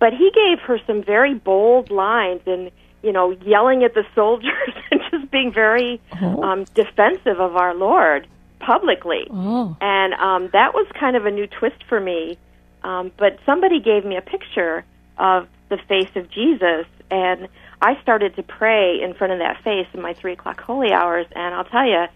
[0.00, 2.70] But he gave her some very bold lines and
[3.02, 6.42] you know yelling at the soldiers and just being very Oh.
[6.42, 8.26] um, defensive of our Lord
[8.58, 9.26] publicly.
[9.30, 12.38] Oh, And um, that was kind of a new twist for me.
[12.84, 14.84] Um, but somebody gave me a picture
[15.18, 17.48] of the face of Jesus, and
[17.80, 21.26] I started to pray in front of that face in my three o'clock holy hours.
[21.34, 22.06] And I'll tell you,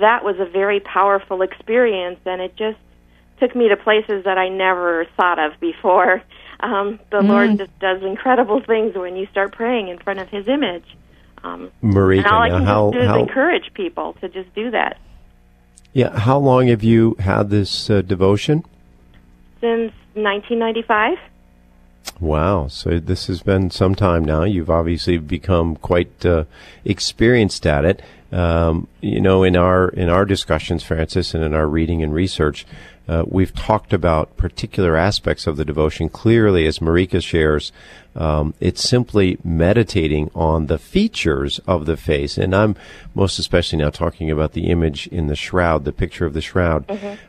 [0.00, 2.78] that was a very powerful experience, and it just
[3.40, 6.22] took me to places that I never thought of before.
[6.60, 10.48] Um, the Lord just does incredible things when you start praying in front of His
[10.48, 10.82] image.
[11.44, 12.18] Um, Marika.
[12.18, 14.98] and all I now can how, do is how, encourage people to just do that.
[15.92, 18.64] yeah, how long have you had this uh, devotion?
[19.60, 21.18] Since 1995.
[22.20, 22.68] Wow.
[22.68, 24.44] So this has been some time now.
[24.44, 26.44] You've obviously become quite uh,
[26.84, 28.02] experienced at it.
[28.30, 32.66] Um, you know, in our in our discussions, Francis, and in our reading and research,
[33.08, 36.08] uh, we've talked about particular aspects of the devotion.
[36.08, 37.72] Clearly, as Marika shares,
[38.14, 42.76] um, it's simply meditating on the features of the face, and I'm
[43.14, 46.84] most especially now talking about the image in the shroud, the picture of the shroud.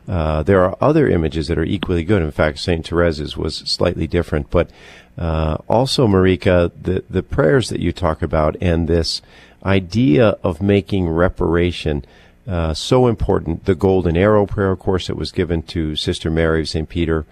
[0.07, 2.21] Uh, there are other images that are equally good.
[2.21, 4.69] In fact, Saint Therese's was slightly different, but
[5.17, 9.21] uh, also, Marika, the the prayers that you talk about and this
[9.65, 12.05] idea of making reparation
[12.49, 13.65] uh, so important.
[13.65, 16.89] The Golden Arrow prayer, of course, that was given to Sister Mary of St.
[16.89, 17.25] Peter.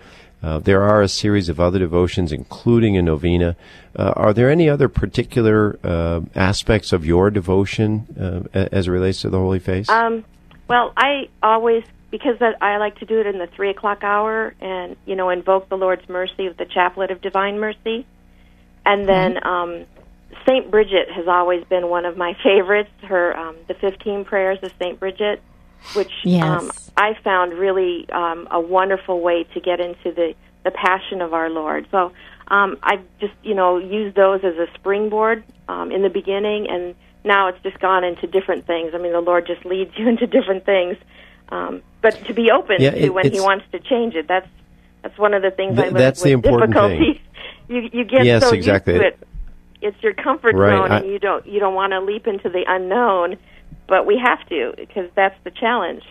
[0.43, 3.55] Uh, there are a series of other devotions, including a novena.
[3.95, 9.21] Uh, are there any other particular uh, aspects of your devotion uh, as it relates
[9.21, 9.89] to the Holy Face?
[9.89, 10.23] Um,
[10.67, 14.95] well, I always because I like to do it in the three o'clock hour, and
[15.05, 18.05] you know, invoke the Lord's mercy with the Chaplet of Divine Mercy,
[18.85, 19.85] and then um,
[20.45, 22.89] Saint Bridget has always been one of my favorites.
[23.03, 25.41] Her um, the fifteen prayers of Saint Bridget,
[25.93, 31.21] which um, I found really um, a wonderful way to get into the the Passion
[31.21, 31.87] of our Lord.
[31.91, 32.11] So
[32.49, 36.95] um, I've just you know used those as a springboard um, in the beginning, and
[37.23, 38.91] now it's just gone into different things.
[38.93, 40.97] I mean, the Lord just leads you into different things,
[41.49, 44.27] um, but to be open Yeah, to when He wants to change it.
[44.27, 44.47] That's
[45.03, 45.95] that's one of the things I learned.
[45.97, 47.13] That's the with important difficulty.
[47.13, 47.21] thing.
[47.69, 48.95] you you get Yes, so exactly.
[48.95, 49.27] used to it.
[49.81, 52.49] It's your comfort Right, zone, I- and you don't you don't want to leap into
[52.49, 53.37] the unknown,
[53.87, 56.03] but we have to because that's the challenge.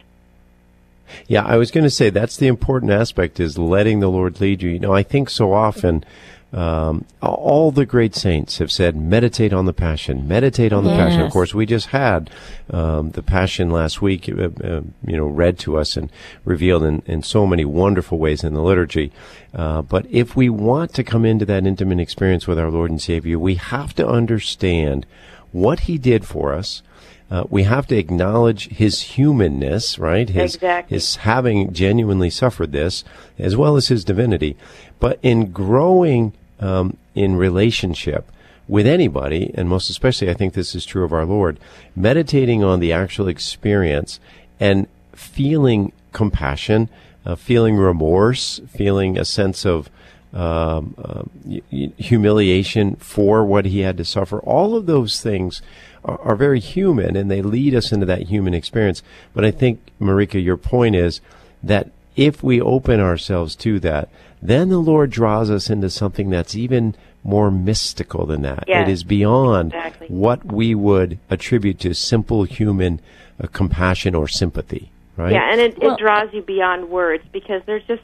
[1.28, 4.62] Yeah, I was going to say that's the important aspect is letting the Lord lead
[4.62, 4.70] you.
[4.70, 6.04] You know, I think so often
[6.52, 11.20] um, all the great saints have said, meditate on the Passion, meditate on the Passion.
[11.20, 12.30] Of course, we just had
[12.70, 16.10] um, the Passion last week, uh, uh, you know, read to us and
[16.44, 19.12] revealed in, in so many wonderful ways in the liturgy.
[19.54, 23.02] Uh, but if we want to come into that intimate experience with our Lord and
[23.02, 25.04] Savior, we have to understand
[25.52, 26.82] what He did for us.
[27.30, 30.28] Uh, we have to acknowledge his humanness, right?
[30.28, 30.94] His, Exactly.
[30.94, 33.02] his having genuinely suffered this,
[33.38, 34.56] as well as his divinity.
[35.00, 38.30] But in growing um, in relationship
[38.68, 41.58] with anybody, and most especially, I think this is true of our Lord,
[41.94, 44.20] meditating on the actual experience
[44.60, 46.88] and feeling compassion,
[47.24, 49.90] uh, feeling remorse, feeling a sense of
[50.36, 54.38] um, uh, y- y- humiliation for what he had to suffer.
[54.40, 55.62] All of those things
[56.04, 59.02] are, are very human, and they lead us into that human experience.
[59.34, 61.20] But I think, Marika, your point is
[61.62, 64.08] that if we open ourselves to that,
[64.42, 66.94] then the Lord draws us into something that's even
[67.24, 68.64] more mystical than that.
[68.68, 70.06] Yes, it is beyond exactly.
[70.08, 73.00] what we would attribute to simple human
[73.42, 74.90] uh, compassion or sympathy.
[75.16, 75.32] Right?
[75.32, 78.02] Yeah, and it, Well- it draws you beyond words because there's just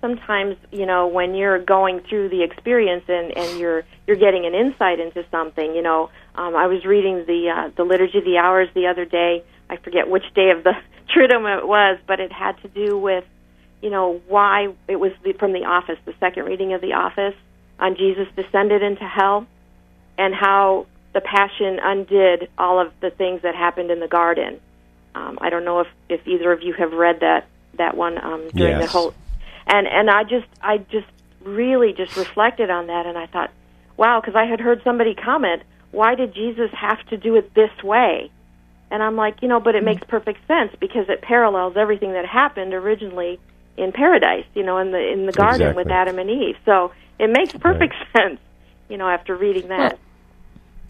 [0.00, 4.54] sometimes you know when you're going through the experience and and you're you're getting an
[4.54, 5.74] insight into something.
[5.74, 9.04] You know, um, I was reading the uh, the liturgy of the hours the other
[9.04, 9.44] day.
[9.70, 10.72] I forget which day of the
[11.14, 13.24] Triduum it was, but it had to do with
[13.82, 17.34] you know why it was the, from the office, the second reading of the office
[17.78, 19.46] on Jesus descended into hell,
[20.16, 24.60] and how the Passion undid all of the things that happened in the garden.
[25.14, 28.48] Um, I don't know if, if either of you have read that that one um,
[28.50, 28.86] during Yes.
[28.86, 29.14] the whole,
[29.68, 31.06] and and I just I just
[31.42, 33.50] really just reflected on that, and I thought,
[33.96, 37.70] wow, because I had heard somebody comment, why did Jesus have to do it this
[37.82, 38.30] way?
[38.90, 39.86] And I'm like, you know, but it mm-hmm.
[39.86, 43.38] makes perfect sense because it parallels everything that happened originally
[43.76, 46.56] in paradise, you know, in the in the garden with Adam and Eve.
[46.64, 48.40] So it makes perfect sense,
[48.88, 49.92] you know, after reading that.
[49.92, 50.00] Well,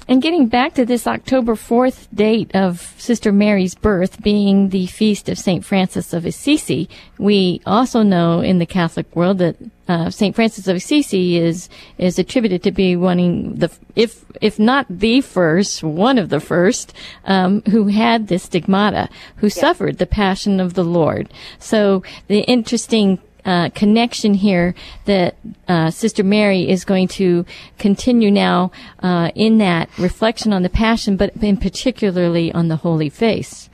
[0.08, 5.28] And getting back to this October 4th date of Sister Mary's birth being the feast
[5.28, 5.62] of St.
[5.62, 6.88] Francis of Assisi,
[7.18, 9.56] we also know in the Catholic world that
[9.86, 10.34] uh, St.
[10.34, 15.82] Francis of Assisi is is attributed to be wanting the if if not the first,
[15.82, 16.94] one of the first
[17.24, 21.32] um, who had the stigmata, who suffered the passion of the Lord.
[21.58, 24.74] So the interesting uh, connection here
[25.04, 25.36] that
[25.68, 27.44] uh, Sister Mary is going to
[27.78, 28.70] continue now
[29.02, 33.67] uh, in that reflection on the Passion, but in particularly on the Holy Face.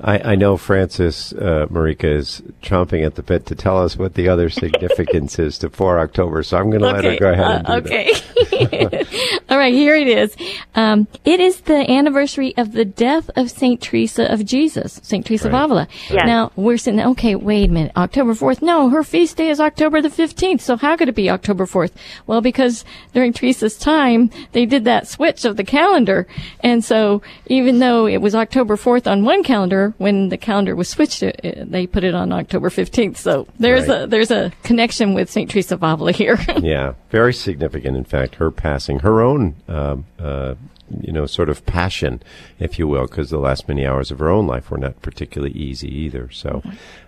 [0.00, 4.12] I, I know Francis uh, Marika is chomping at the bit to tell us what
[4.14, 7.64] the other significance is to 4 October, so I'm going to let her go ahead
[7.64, 8.22] and do uh, that.
[8.52, 9.38] okay.
[9.48, 10.36] All right, here it is.
[10.74, 15.50] Um, it is the anniversary of the death of Saint Teresa of Jesus, Saint Teresa
[15.50, 15.58] Right.
[15.58, 15.88] of Avila.
[16.10, 16.26] Yes.
[16.26, 18.60] Now we're saying, okay, wait a minute, October fourth.
[18.60, 20.60] No, her feast day is October the fifteenth.
[20.60, 21.96] So how could it be October fourth?
[22.26, 22.84] Well, because
[23.14, 26.26] during Teresa's time, they did that switch of the calendar,
[26.60, 30.88] and so even though it was October fourth on one calendar, when the calendar was
[30.88, 33.16] switched, uh, uh, they put it on October fifteenth.
[33.18, 34.02] So there's Right.
[34.02, 36.38] a there's a connection with Saint Teresa of Avila here.
[36.60, 37.96] yeah, very significant.
[37.96, 40.54] In fact, her passing, her own, um, uh,
[41.00, 42.22] you know, sort of passion,
[42.60, 45.52] if you will, because the last many hours of her own life were not particularly
[45.52, 46.30] easy either.
[46.30, 46.62] So,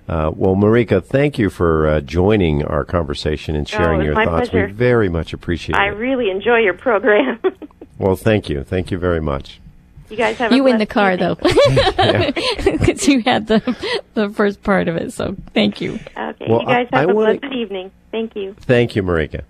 [0.09, 4.49] uh, well, Marika, thank you for uh, joining our conversation and sharing Oh, your thoughts.
[4.51, 4.67] pleasure.
[4.67, 5.91] We very much appreciate I it.
[5.91, 7.39] I really enjoy your program.
[7.99, 8.65] well, thank you.
[8.65, 9.61] Thank you very much.
[10.11, 11.37] You guys have you a in the car evening.
[11.39, 12.33] though,
[12.79, 13.61] because you had the
[14.15, 15.13] the first part of it.
[15.13, 15.99] So thank you.
[16.17, 17.91] Okay, Well, you guys I- have I a wanna- blessed evening.
[18.11, 18.55] Thank you.
[18.61, 19.43] Thank you, Marika.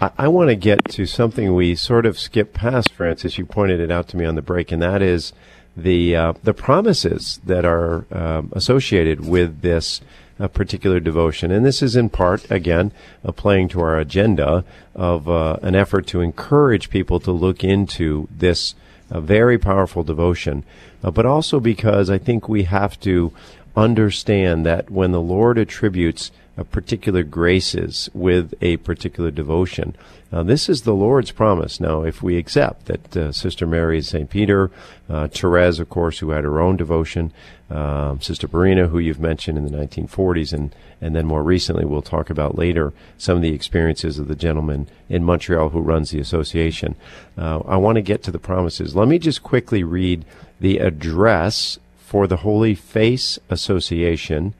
[0.00, 3.36] I, I want to get to something we sort of skipped past, Francis.
[3.38, 5.32] You pointed it out to me on the break, and that is
[5.76, 10.00] the uh, the promises that are um, associated with this
[10.38, 11.50] uh, particular devotion.
[11.50, 12.92] And this is in part, again,
[13.24, 14.64] uh, playing to our agenda
[14.94, 18.74] of uh, an effort to encourage people to look into this
[19.10, 20.64] uh, very powerful devotion,
[21.02, 23.32] uh, but also because I think we have to
[23.76, 26.30] understand that when the Lord attributes
[26.64, 29.94] particular graces with a particular devotion.
[30.32, 31.80] Uh, this is the Lord's promise.
[31.80, 34.28] Now, if we accept that uh, Sister Mary is St.
[34.28, 34.70] Peter,
[35.08, 37.32] uh, Therese, of course, who had her own devotion,
[37.70, 42.02] um, Sister Pierina, who you've mentioned in the 1940s, and, and then more recently, we'll
[42.02, 46.20] talk about later some of the experiences of the gentleman in Montreal who runs the
[46.20, 46.96] association.
[47.36, 48.96] Uh, I want to get to the promises.
[48.96, 50.24] Let me just quickly read
[50.58, 54.54] the address for the Holy Face Association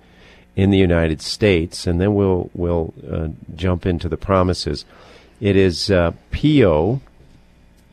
[0.56, 4.84] in the United States, and then we'll we'll uh, jump into the promises.
[5.40, 7.00] It is uh, PO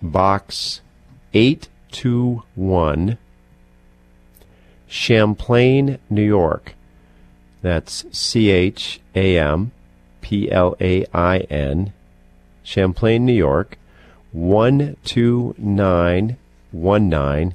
[0.01, 0.82] Box
[1.36, 3.20] eight two one,
[4.88, 6.74] Champlain, New York.
[7.62, 9.72] That's C H A M
[10.22, 11.93] P L A I N,
[12.64, 13.78] Champlain, New York,
[14.32, 16.38] one two nine
[16.72, 17.54] one nine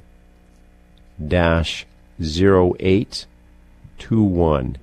[1.27, 1.85] dash
[2.21, 3.25] zero eight
[3.97, 4.77] two one.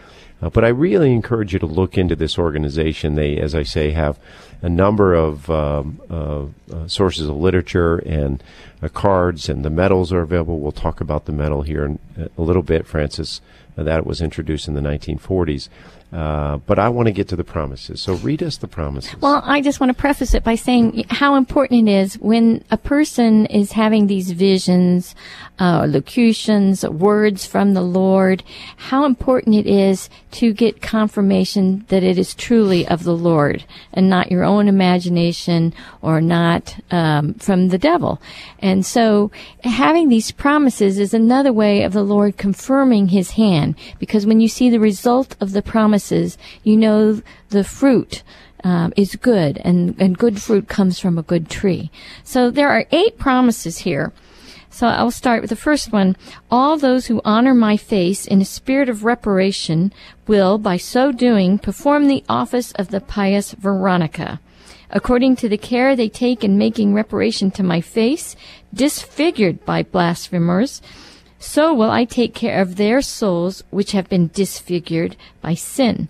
[0.42, 3.16] Uh, but I really encourage you to look into this organization.
[3.16, 4.20] They, as I say, have
[4.62, 8.44] a number of um, uh, uh, sources of literature and
[8.82, 10.60] uh, cards, and the medals are available.
[10.60, 12.00] We'll talk about the medal here in
[12.38, 13.42] a little bit, Francis.
[13.78, 15.70] Uh, that was introduced in the 1940s.
[16.16, 18.00] Uh, but I want to get to the promises.
[18.00, 19.20] So read us the promises.
[19.20, 22.78] Well, I just want to preface it by saying how important it is when a
[22.78, 25.14] person is having these visions,
[25.60, 28.44] uh, locutions, words from the Lord,
[28.78, 34.10] how important it is to get confirmation that it is truly of the Lord and
[34.10, 38.22] not your own imagination or not um, from the devil.
[38.60, 39.32] And so
[39.64, 44.48] having these promises is another way of the Lord confirming his hand because when you
[44.48, 45.62] see the result of the
[46.06, 48.22] promises, you know the fruit
[48.64, 51.90] um, is good, and, and good fruit comes from a good tree.
[52.24, 54.14] So there are eight promises here.
[54.70, 56.16] So I'll start with the first one.
[56.52, 59.92] All those who honor my face in a spirit of reparation
[60.28, 64.40] will, by so doing, perform the office of the pious Veronica.
[64.92, 68.36] According to the care they take in making reparation to my face,
[68.74, 70.82] disfigured by blasphemers,
[71.46, 76.10] so will I take care of their souls which have been disfigured by sin.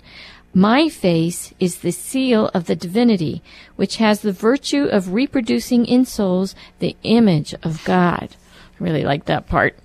[0.53, 3.43] My face is the seal of the divinity,
[3.75, 8.29] which has the virtue of reproducing in souls the image of God.
[8.31, 9.75] I really like that part.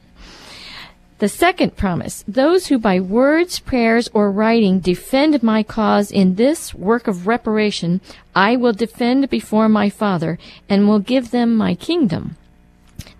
[1.18, 6.72] The second promise those who by words, prayers, or writing defend my cause in this
[6.72, 8.00] work of reparation,
[8.34, 10.38] I will defend before my Father
[10.68, 12.36] and will give them my kingdom.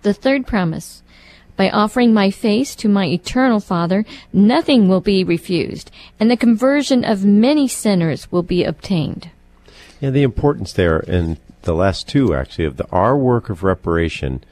[0.01, 1.03] The third promise
[1.55, 7.03] by offering my face to my eternal Father, nothing will be refused, and the conversion
[7.03, 9.29] of many sinners will be obtained.
[9.99, 14.43] Yeah, the importance there, in the last two actually, of the, our work of reparation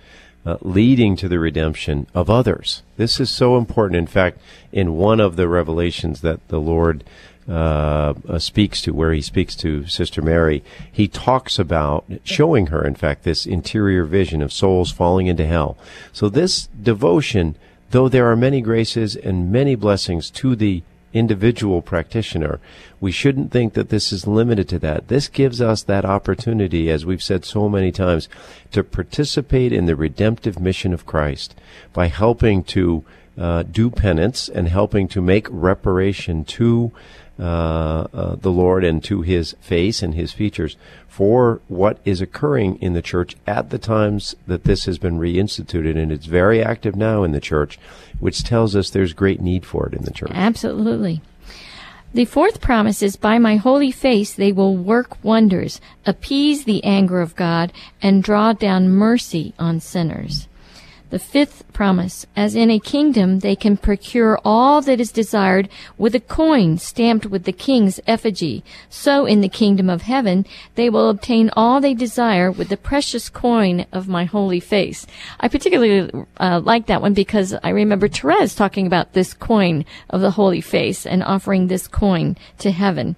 [0.46, 2.82] uh, leading to the redemption of others.
[2.98, 3.98] This is so important.
[3.98, 4.40] In fact,
[4.72, 7.04] in one of the revelations that the Lord
[7.50, 12.86] uh, uh, speaks to, where he speaks to Sister Mary, he talks about showing her,
[12.86, 15.76] in fact, this interior vision of souls falling into hell.
[16.14, 17.56] So this devotion,
[17.90, 22.60] though there are many graces and many blessings to the individual practitioner,
[23.02, 25.08] we shouldn't think that this is limited to that.
[25.08, 28.30] This gives us that opportunity, as we've said so many times,
[28.74, 31.56] to participate in the redemptive mission of Christ
[31.94, 33.04] by helping to
[33.40, 36.92] uh, do penance and helping to make reparation to
[37.40, 40.76] Uh, uh, the Lord and to His face and His features
[41.08, 45.98] for what is occurring in the church at the times that this has been reinstituted,
[45.98, 47.80] and it's very active now in the church,
[48.20, 50.32] which tells us there's great need for it in the church.
[50.34, 51.22] Absolutely.
[52.14, 57.22] The fourth promise is, By my holy face they will work wonders, appease the anger
[57.22, 57.72] of God,
[58.02, 60.49] and draw down mercy on sinners.
[61.10, 66.14] The fifth promise, as in a kingdom they can procure all that is desired with
[66.14, 70.46] a coin stamped with the king's effigy, so in the kingdom of heaven
[70.76, 75.08] they will obtain all they desire with the precious coin of my holy face.
[75.40, 80.22] I particularly uh, like that one because I remember Therese talking about this coin of
[80.22, 83.16] the holy face and offering this coin to heaven.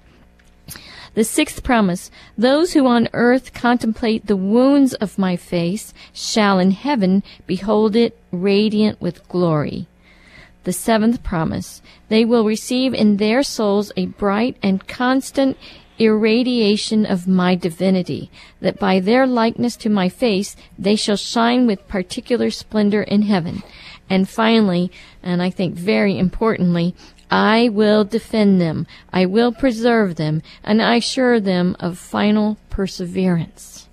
[1.13, 6.71] The sixth promise, those who on earth contemplate the wounds of my face shall in
[6.71, 9.87] heaven behold it radiant with glory.
[10.63, 15.57] The seventh promise, they will receive in their souls a bright and constant
[15.99, 18.31] irradiation of my divinity,
[18.61, 23.63] that by their likeness to my face they shall shine with particular splendor in heaven.
[24.09, 24.91] And finally,
[25.21, 26.95] and I think very importantly,
[27.31, 33.87] I will defend them, I will preserve them, and I assure them of final perseverance.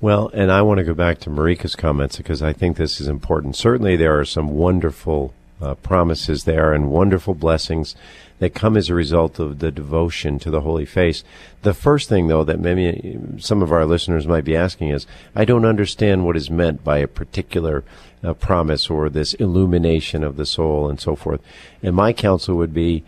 [0.00, 3.08] Well, and I want to go back to Marika's comments because I think this is
[3.08, 3.56] important.
[3.56, 7.96] Certainly, there are some wonderful uh, promises there and wonderful blessings
[8.38, 11.24] that come as a result of the devotion to the Holy Face.
[11.62, 15.44] The first thing, though, that maybe some of our listeners might be asking is, I
[15.44, 17.84] don't understand what is meant by a particular
[18.22, 21.40] uh, promise or this illumination of the soul and so forth.
[21.82, 23.04] And my counsel would be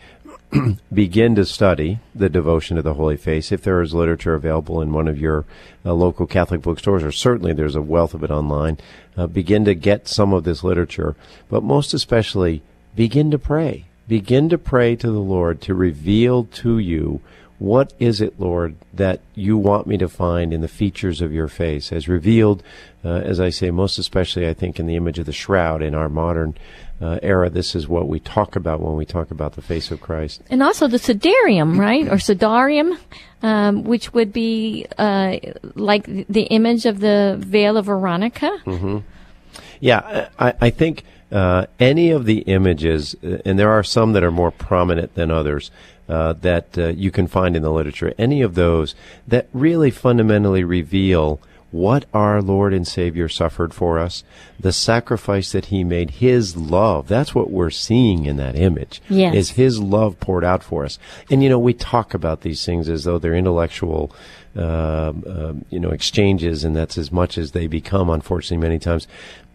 [0.93, 3.53] begin to study the devotion to the Holy Face.
[3.53, 5.45] If there is literature available in one of your
[5.85, 8.79] uh, local Catholic bookstores, or certainly there's a wealth of it online,
[9.17, 11.17] uh, begin to get some of this literature.
[11.51, 12.63] But most especially,
[12.97, 13.88] begin to pray.
[14.09, 17.21] Begin to pray to the Lord to reveal to you
[17.59, 21.49] what is it, Lord, that you want me to find in the features of your
[21.49, 22.63] face, as revealed,
[23.05, 25.93] uh, as I say, most especially, I think, in the image of the shroud in
[25.93, 26.57] our modern
[27.01, 27.51] uh, era?
[27.51, 30.41] This is what we talk about when we talk about the face of Christ.
[30.51, 32.97] And also the sudarium, right, or sudarium,
[33.43, 35.39] um, which would be uh,
[35.75, 38.57] like the image of the veil of Veronica.
[38.65, 38.99] Mm-hmm.
[39.81, 41.03] Yeah, I, I think.
[41.31, 45.31] Uh, any of the images, uh, and there are some that are more prominent than
[45.31, 45.71] others,
[46.09, 48.95] uh, that uh, you can find in the literature, any of those
[49.27, 51.39] that really fundamentally reveal
[51.71, 54.25] what our Lord and Savior suffered for us,
[54.59, 57.09] the sacrifice that He made, His love.
[57.09, 59.03] That's what we're seeing in that image.
[59.09, 59.35] Yes.
[59.35, 60.99] Is His love poured out for us.
[61.31, 64.11] And you know, we talk about these things as though they're intellectual,
[64.57, 69.07] uh, uh, you know, exchanges, and that's as much as they become, unfortunately, many times.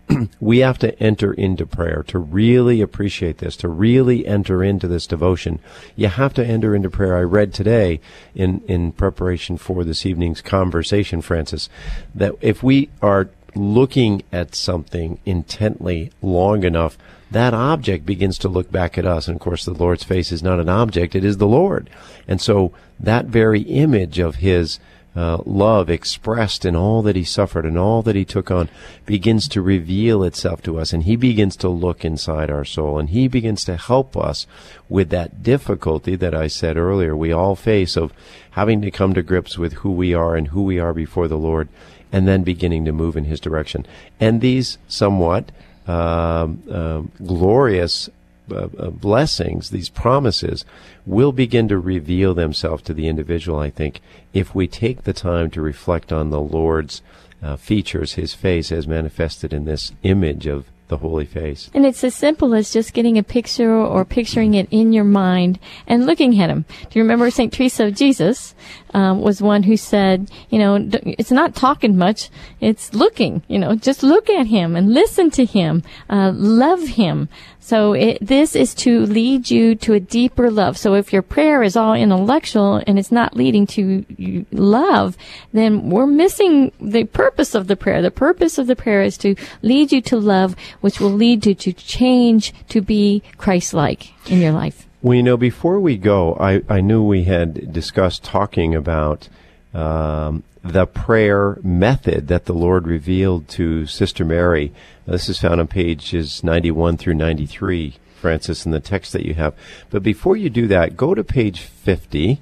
[0.39, 5.07] we have to enter into prayer to really appreciate this, to really enter into this
[5.07, 5.59] devotion.
[5.95, 7.17] You have to enter into prayer.
[7.17, 7.99] I read today
[8.35, 11.69] in, in preparation for this evening's conversation, Francis,
[12.13, 16.97] that if we are looking at something intently long enough,
[17.31, 19.27] that object begins to look back at us.
[19.27, 21.89] And of course, the Lord's face is not an object, it is the Lord.
[22.27, 24.79] And so that very image of His
[25.15, 28.67] uh, love expressed in all that he suffered and all that he took on
[29.05, 33.11] begins to reveal itself to us and he begins to look inside our soul and
[33.11, 34.47] he begins to help us
[34.89, 38.11] with that difficulty that I said earlier we all face of
[38.51, 41.37] having to come to grips with who we are and who we are before the
[41.37, 41.69] Lord
[42.11, 43.85] and then beginning to move in his direction.
[44.19, 45.51] And these somewhat
[45.87, 48.09] um, uh, glorious
[48.53, 50.65] uh, blessings, these promises,
[51.05, 54.01] will begin to reveal themselves to the individual, I think,
[54.33, 57.01] if we take the time to reflect on the Lord's
[57.41, 61.71] uh, features, His face as manifested in this image of the holy face.
[61.73, 65.59] And it's as simple as just getting a picture or picturing it in your mind
[65.87, 66.65] and looking at him.
[66.89, 67.51] Do you remember St.
[67.51, 68.53] Teresa of Jesus
[68.93, 72.29] um, was one who said, you know, it's not talking much,
[72.59, 77.27] it's looking, you know, just look at him and listen to him, uh, love him.
[77.65, 80.77] So it, this is to lead you to a deeper love.
[80.77, 85.15] So if your prayer is all intellectual and it's not leading to love,
[85.53, 88.01] then we're missing the purpose of the prayer.
[88.01, 91.55] The purpose of the prayer is to lead you to love, which will lead you
[91.55, 94.85] to change to be Christ-like in your life.
[95.01, 99.29] Well, you know, before we go, I, I knew we had discussed talking about
[99.73, 104.71] um, the prayer method that the Lord revealed to Sister Mary.
[105.05, 109.53] This is found on pages 91 through 93, Francis, in the text that you have.
[109.89, 112.39] But before you do that, go to page 50.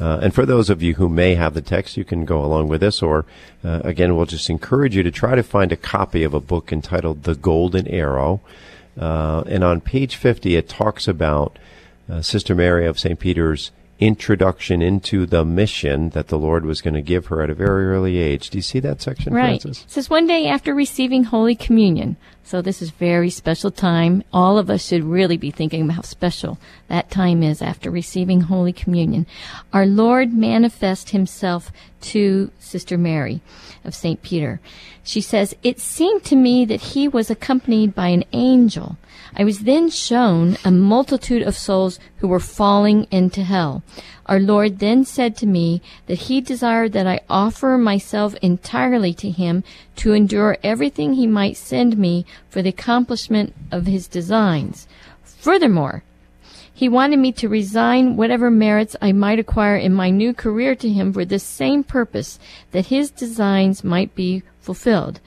[0.00, 2.68] Uh, and for those of you who may have the text, you can go along
[2.68, 3.26] with this, or
[3.62, 6.72] uh, again, we'll just encourage you to try to find a copy of a book
[6.72, 8.40] entitled The Golden Arrow.
[8.98, 11.58] Uh, and on page 50, it talks about
[12.10, 13.18] uh, Sister Mary of St.
[13.20, 13.70] Peter's
[14.00, 17.86] introduction into the mission that the Lord was going to give her at a very
[17.86, 18.48] early age.
[18.48, 19.60] Do you see that section, right.
[19.60, 19.84] Francis?
[19.84, 22.16] It says one day after receiving Holy Communion.
[22.42, 24.24] So this is very special time.
[24.32, 28.40] All of us should really be thinking about how special that time is after receiving
[28.40, 29.26] Holy Communion.
[29.72, 31.70] Our Lord manifest himself
[32.00, 33.40] to Sister Mary
[33.84, 34.20] of St.
[34.22, 34.60] Peter.
[35.04, 38.96] She says, It seemed to me that he was accompanied by an angel
[39.36, 43.82] I was then shown a multitude of souls who were falling into hell.
[44.26, 49.30] Our Lord then said to me that he desired that I offer myself entirely to
[49.30, 49.64] him
[49.96, 54.86] to endure everything he might send me for the accomplishment of his designs.
[55.24, 56.02] Furthermore,
[56.72, 60.88] he wanted me to resign whatever merits I might acquire in my new career to
[60.88, 62.38] him for this same purpose,
[62.70, 65.20] that his designs might be fulfilled.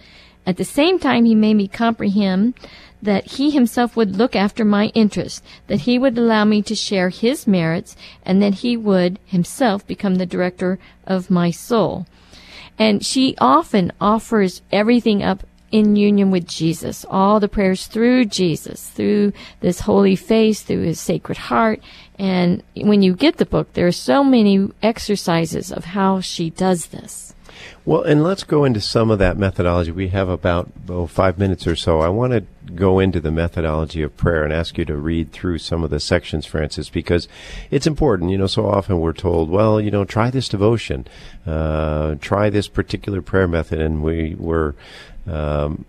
[0.45, 2.53] At the same time, he made me comprehend
[3.01, 7.09] that he himself would look after my interests, that he would allow me to share
[7.09, 12.05] his merits, and that he would himself become the director of my soul.
[12.79, 18.89] And she often offers everything up in union with Jesus, all the prayers through Jesus,
[18.89, 21.81] through this holy face, through his sacred heart.
[22.19, 26.87] And when you get the book, there are so many exercises of how she does
[26.87, 27.33] this.
[27.85, 29.91] Well, and let's go into some of that methodology.
[29.91, 31.99] We have about oh, five minutes or so.
[31.99, 32.41] I want to
[32.73, 35.99] go into the methodology of prayer and ask you to read through some of the
[35.99, 37.27] sections, Francis, because
[37.71, 38.31] it's important.
[38.31, 41.05] You know, so often we're told, well, you know, try this devotion,
[41.45, 44.75] uh, try this particular prayer method, and we were.
[45.25, 45.85] Um,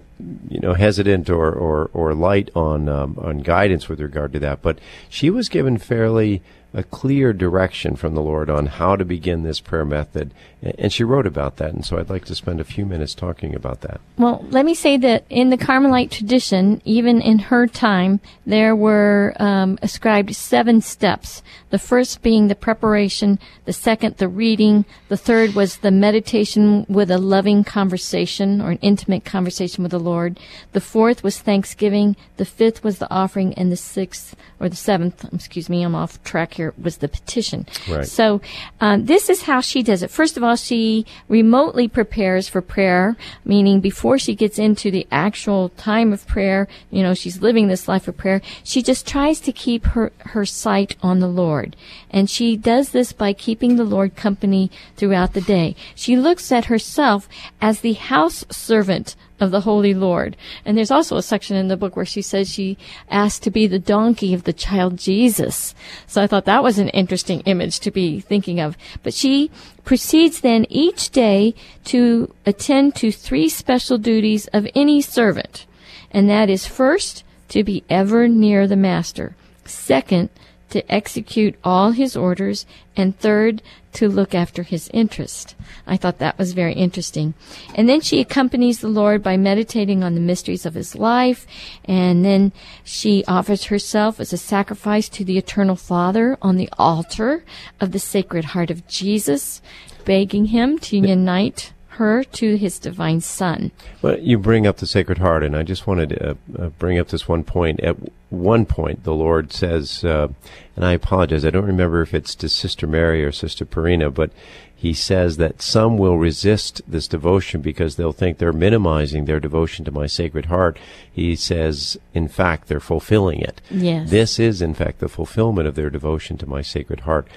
[0.48, 4.62] you know, hesitant or, or, or light on um, on guidance with regard to that,
[4.62, 6.40] but she was given fairly
[6.74, 10.34] a clear direction from the Lord on how to begin this prayer method.
[10.60, 11.72] And she wrote about that.
[11.72, 14.00] And so I'd like to spend a few minutes talking about that.
[14.18, 19.34] Well, let me say that in the Carmelite tradition, even in her time, there were
[19.38, 21.42] um, ascribed seven steps.
[21.70, 27.10] The first being the preparation, the second, the reading, the third was the meditation with
[27.10, 30.40] a loving conversation or an intimate conversation with the Lord.
[30.72, 32.16] The fourth was thanksgiving.
[32.36, 33.54] The fifth was the offering.
[33.54, 37.66] And the sixth, or the seventh, excuse me, I'm off track here was the petition.
[37.88, 38.06] Right.
[38.06, 38.40] So
[38.80, 40.10] um, this is how she does it.
[40.10, 45.70] First of all, she remotely prepares for prayer, meaning before she gets into the actual
[45.70, 48.40] time of prayer, you know, she's living this life of prayer.
[48.62, 51.76] She just tries to keep her her sight on the Lord,
[52.10, 55.76] and she does this by keeping the Lord company throughout the day.
[55.94, 57.28] She looks at herself
[57.60, 60.36] as the house servant of the Holy Lord.
[60.64, 62.78] And there's also a section in the book where she says she
[63.10, 65.74] asked to be the donkey of the child Jesus.
[66.06, 68.76] So I thought that was an interesting image to be thinking of.
[69.02, 69.50] But she
[69.84, 71.54] proceeds then each day
[71.84, 75.66] to attend to three special duties of any servant.
[76.10, 79.36] And that is first, to be ever near the master.
[79.64, 80.30] Second,
[80.70, 83.62] to execute all his orders, and third,
[83.92, 85.54] to look after his interest.
[85.86, 87.34] I thought that was very interesting.
[87.74, 91.46] And then she accompanies the Lord by meditating on the mysteries of his life,
[91.84, 92.52] and then
[92.82, 97.44] she offers herself as a sacrifice to the eternal Father on the altar
[97.80, 99.62] of the Sacred Heart of Jesus,
[100.04, 103.70] begging him to unite her to his divine son.
[104.02, 106.98] Well, you bring up the Sacred Heart, and I just wanted to uh, uh, bring
[106.98, 107.80] up this one point.
[107.80, 107.96] At
[108.30, 110.28] one point, the Lord says, uh,
[110.76, 114.30] and I apologize, I don't remember if it's to Sister Mary or Sister Pierina, but
[114.74, 119.84] he says that some will resist this devotion because they'll think they're minimizing their devotion
[119.86, 120.78] to my Sacred Heart.
[121.10, 123.62] He says, in fact, they're fulfilling it.
[123.70, 124.10] Yes.
[124.10, 127.28] This is, in fact, the fulfillment of their devotion to my Sacred Heart.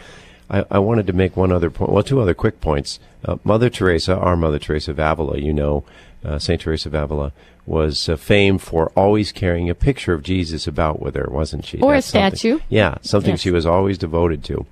[0.49, 2.99] I, I wanted to make one other point, well, two other quick points.
[3.25, 5.83] Uh, Mother Teresa, our Mother Teresa of Avila, you know,
[6.23, 7.33] uh, Saint Teresa of Avila,
[7.65, 11.79] was uh, famed for always carrying a picture of Jesus about with her, wasn't she?
[11.79, 12.59] Or a That's something- statue.
[12.69, 13.41] Yeah, something Yes.
[13.41, 14.65] she was always devoted to.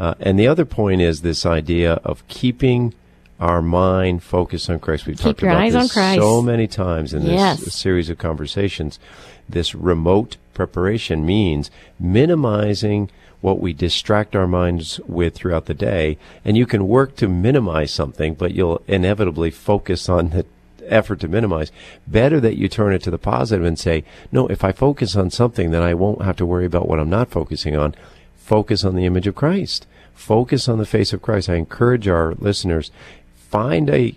[0.00, 2.92] Uh, and the other point is this idea of keeping
[3.38, 5.06] our mind focused on Christ.
[5.06, 7.72] We've Keep talked about this so many times in this Yes.
[7.72, 8.98] series of conversations.
[9.48, 13.10] This remote preparation means minimizing
[13.40, 16.18] what we distract our minds with throughout the day.
[16.44, 20.46] And you can work to minimize something, but you'll inevitably focus on the
[20.86, 21.72] effort to minimize.
[22.06, 25.30] Better that you turn it to the positive and say, no, if I focus on
[25.30, 27.94] something, then I won't have to worry about what I'm not focusing on.
[28.36, 29.86] Focus on the image of Christ.
[30.14, 31.48] Focus on the face of Christ.
[31.48, 32.90] I encourage our listeners,
[33.34, 34.16] find a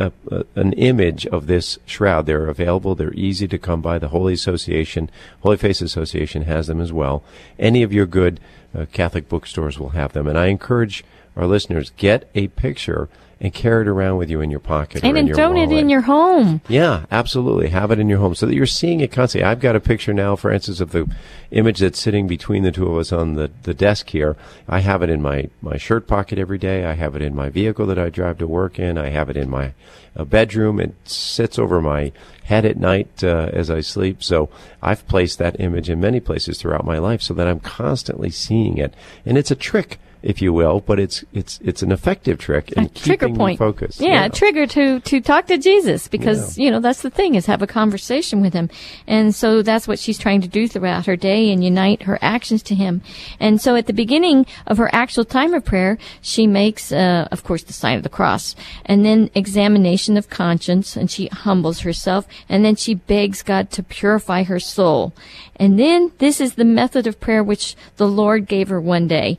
[0.00, 2.26] a, a, an image of this shroud.
[2.26, 2.94] They're available.
[2.94, 3.98] They're easy to come by.
[3.98, 5.10] The Holy Association,
[5.42, 7.22] Holy Face Association has them as well.
[7.58, 8.40] Any of your good
[8.76, 10.26] uh, Catholic bookstores will have them.
[10.26, 11.04] And I encourage
[11.36, 13.08] our listeners, get a picture
[13.40, 15.56] and carry it around with you in your pocket And or in then your throw
[15.56, 16.60] it in your home.
[16.68, 17.70] Yeah, absolutely.
[17.70, 19.46] Have it in your home so that you're seeing it constantly.
[19.46, 21.10] I've got a picture now, for instance, of the
[21.50, 24.36] image that's sitting between the two of us on the, the desk here.
[24.68, 26.84] I have it in my, my shirt pocket every day.
[26.84, 28.98] I have it in my vehicle that I drive to work in.
[28.98, 29.72] I have it in my
[30.14, 30.78] uh, bedroom.
[30.78, 32.12] It sits over my
[32.44, 34.22] head at night uh, as I sleep.
[34.22, 34.50] So
[34.82, 38.76] I've placed that image in many places throughout my life so that I'm constantly seeing
[38.76, 38.92] it.
[39.24, 39.98] And it's a trick.
[40.22, 43.54] If you will, but it's it's it's an effective trick in a trigger keeping point.
[43.54, 44.00] you focused.
[44.00, 46.64] Yeah, a trigger to to talk to Jesus because Yeah.
[46.64, 48.68] you know that's the thing is have a conversation with him,
[49.06, 52.62] and so that's what she's trying to do throughout her day and unite her actions
[52.64, 53.00] to him.
[53.38, 57.42] And so at the beginning of her actual time of prayer, she makes, uh, of
[57.42, 58.54] course, the sign of the cross,
[58.84, 63.82] and then examination of conscience, and she humbles herself, and then she begs God to
[63.82, 65.14] purify her soul.
[65.56, 69.38] And then this is the method of prayer which the Lord gave her one day.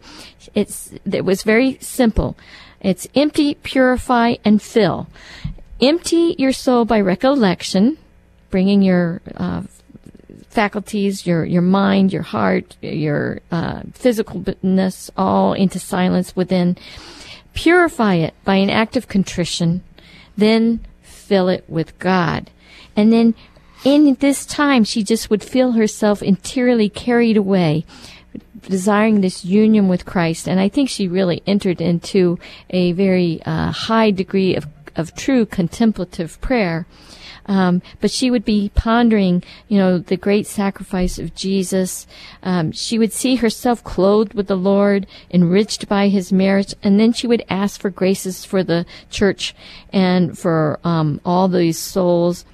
[0.71, 2.37] It's it was very simple.
[2.79, 5.07] It's empty, purify, and fill.
[5.81, 7.97] Empty your soul by recollection,
[8.49, 9.63] bringing your uh,
[10.47, 16.77] faculties, your your mind, your heart, your uh, physicalness all into silence within.
[17.53, 19.83] Purify it by an act of contrition,
[20.37, 22.49] then fill it with God,
[22.95, 23.35] and then
[23.83, 27.83] in this time she just would feel herself interiorly carried away
[28.63, 30.47] desiring this union with Christ.
[30.47, 32.39] And I think she really entered into
[32.69, 36.85] a very uh, high degree of, of true contemplative prayer.
[37.47, 42.07] Um, but she would be pondering, you know, the great sacrifice of Jesus.
[42.43, 47.13] Um, she would see herself clothed with the Lord, enriched by His merits, and then
[47.13, 49.55] she would ask for graces for the church
[49.91, 52.45] and for um, all these souls.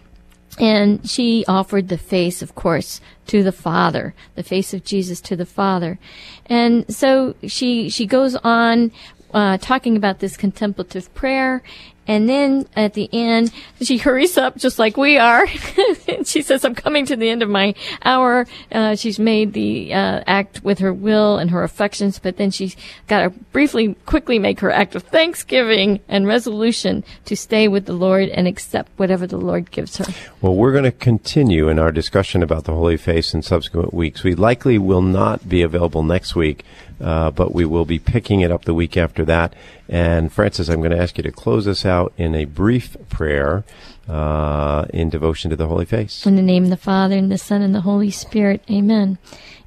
[0.57, 5.35] And she offered the face, of course, to the Father, the face of Jesus to
[5.35, 5.99] the Father.
[6.47, 8.91] And so she, she goes on,
[9.33, 11.61] uh, talking about this contemplative prayer.
[12.07, 13.51] And then at the end,
[13.81, 15.45] she hurries up just like we are.
[16.23, 18.47] she says, I'm coming to the end of my hour.
[18.71, 22.75] Uh, she's made the uh, act with her will and her affections, but then she's
[23.07, 27.93] got to briefly, quickly make her act of thanksgiving and resolution to stay with the
[27.93, 30.05] Lord and accept whatever the Lord gives her.
[30.41, 34.23] Well, we're going to continue in our discussion about the Holy Face in subsequent weeks.
[34.23, 36.63] We likely will not be available next week,
[37.01, 39.53] uh, but we will be picking it up the week after that.
[39.89, 43.63] And Francis, I'm going to ask you to close us out in a brief prayer
[44.07, 46.25] uh, in devotion to the Holy Face.
[46.25, 48.63] In the name of the Father, and the Son, and the Holy Spirit.
[48.69, 49.17] Amen.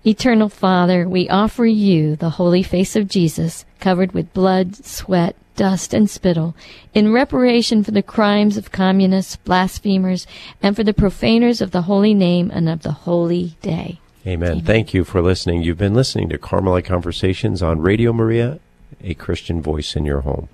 [0.04, 5.92] Eternal Father, we offer you the holy face of Jesus, covered with blood, sweat, dust,
[5.92, 6.54] and spittle,
[6.94, 10.26] in reparation for the crimes of communists, blasphemers,
[10.62, 14.00] and for the profaners of the holy name and of the holy day.
[14.26, 14.62] Amen.
[14.62, 15.62] Thank you for listening.
[15.62, 18.58] You've been listening to Carmelite Conversations on Radio Maria,
[19.02, 20.48] a Christian voice in your home.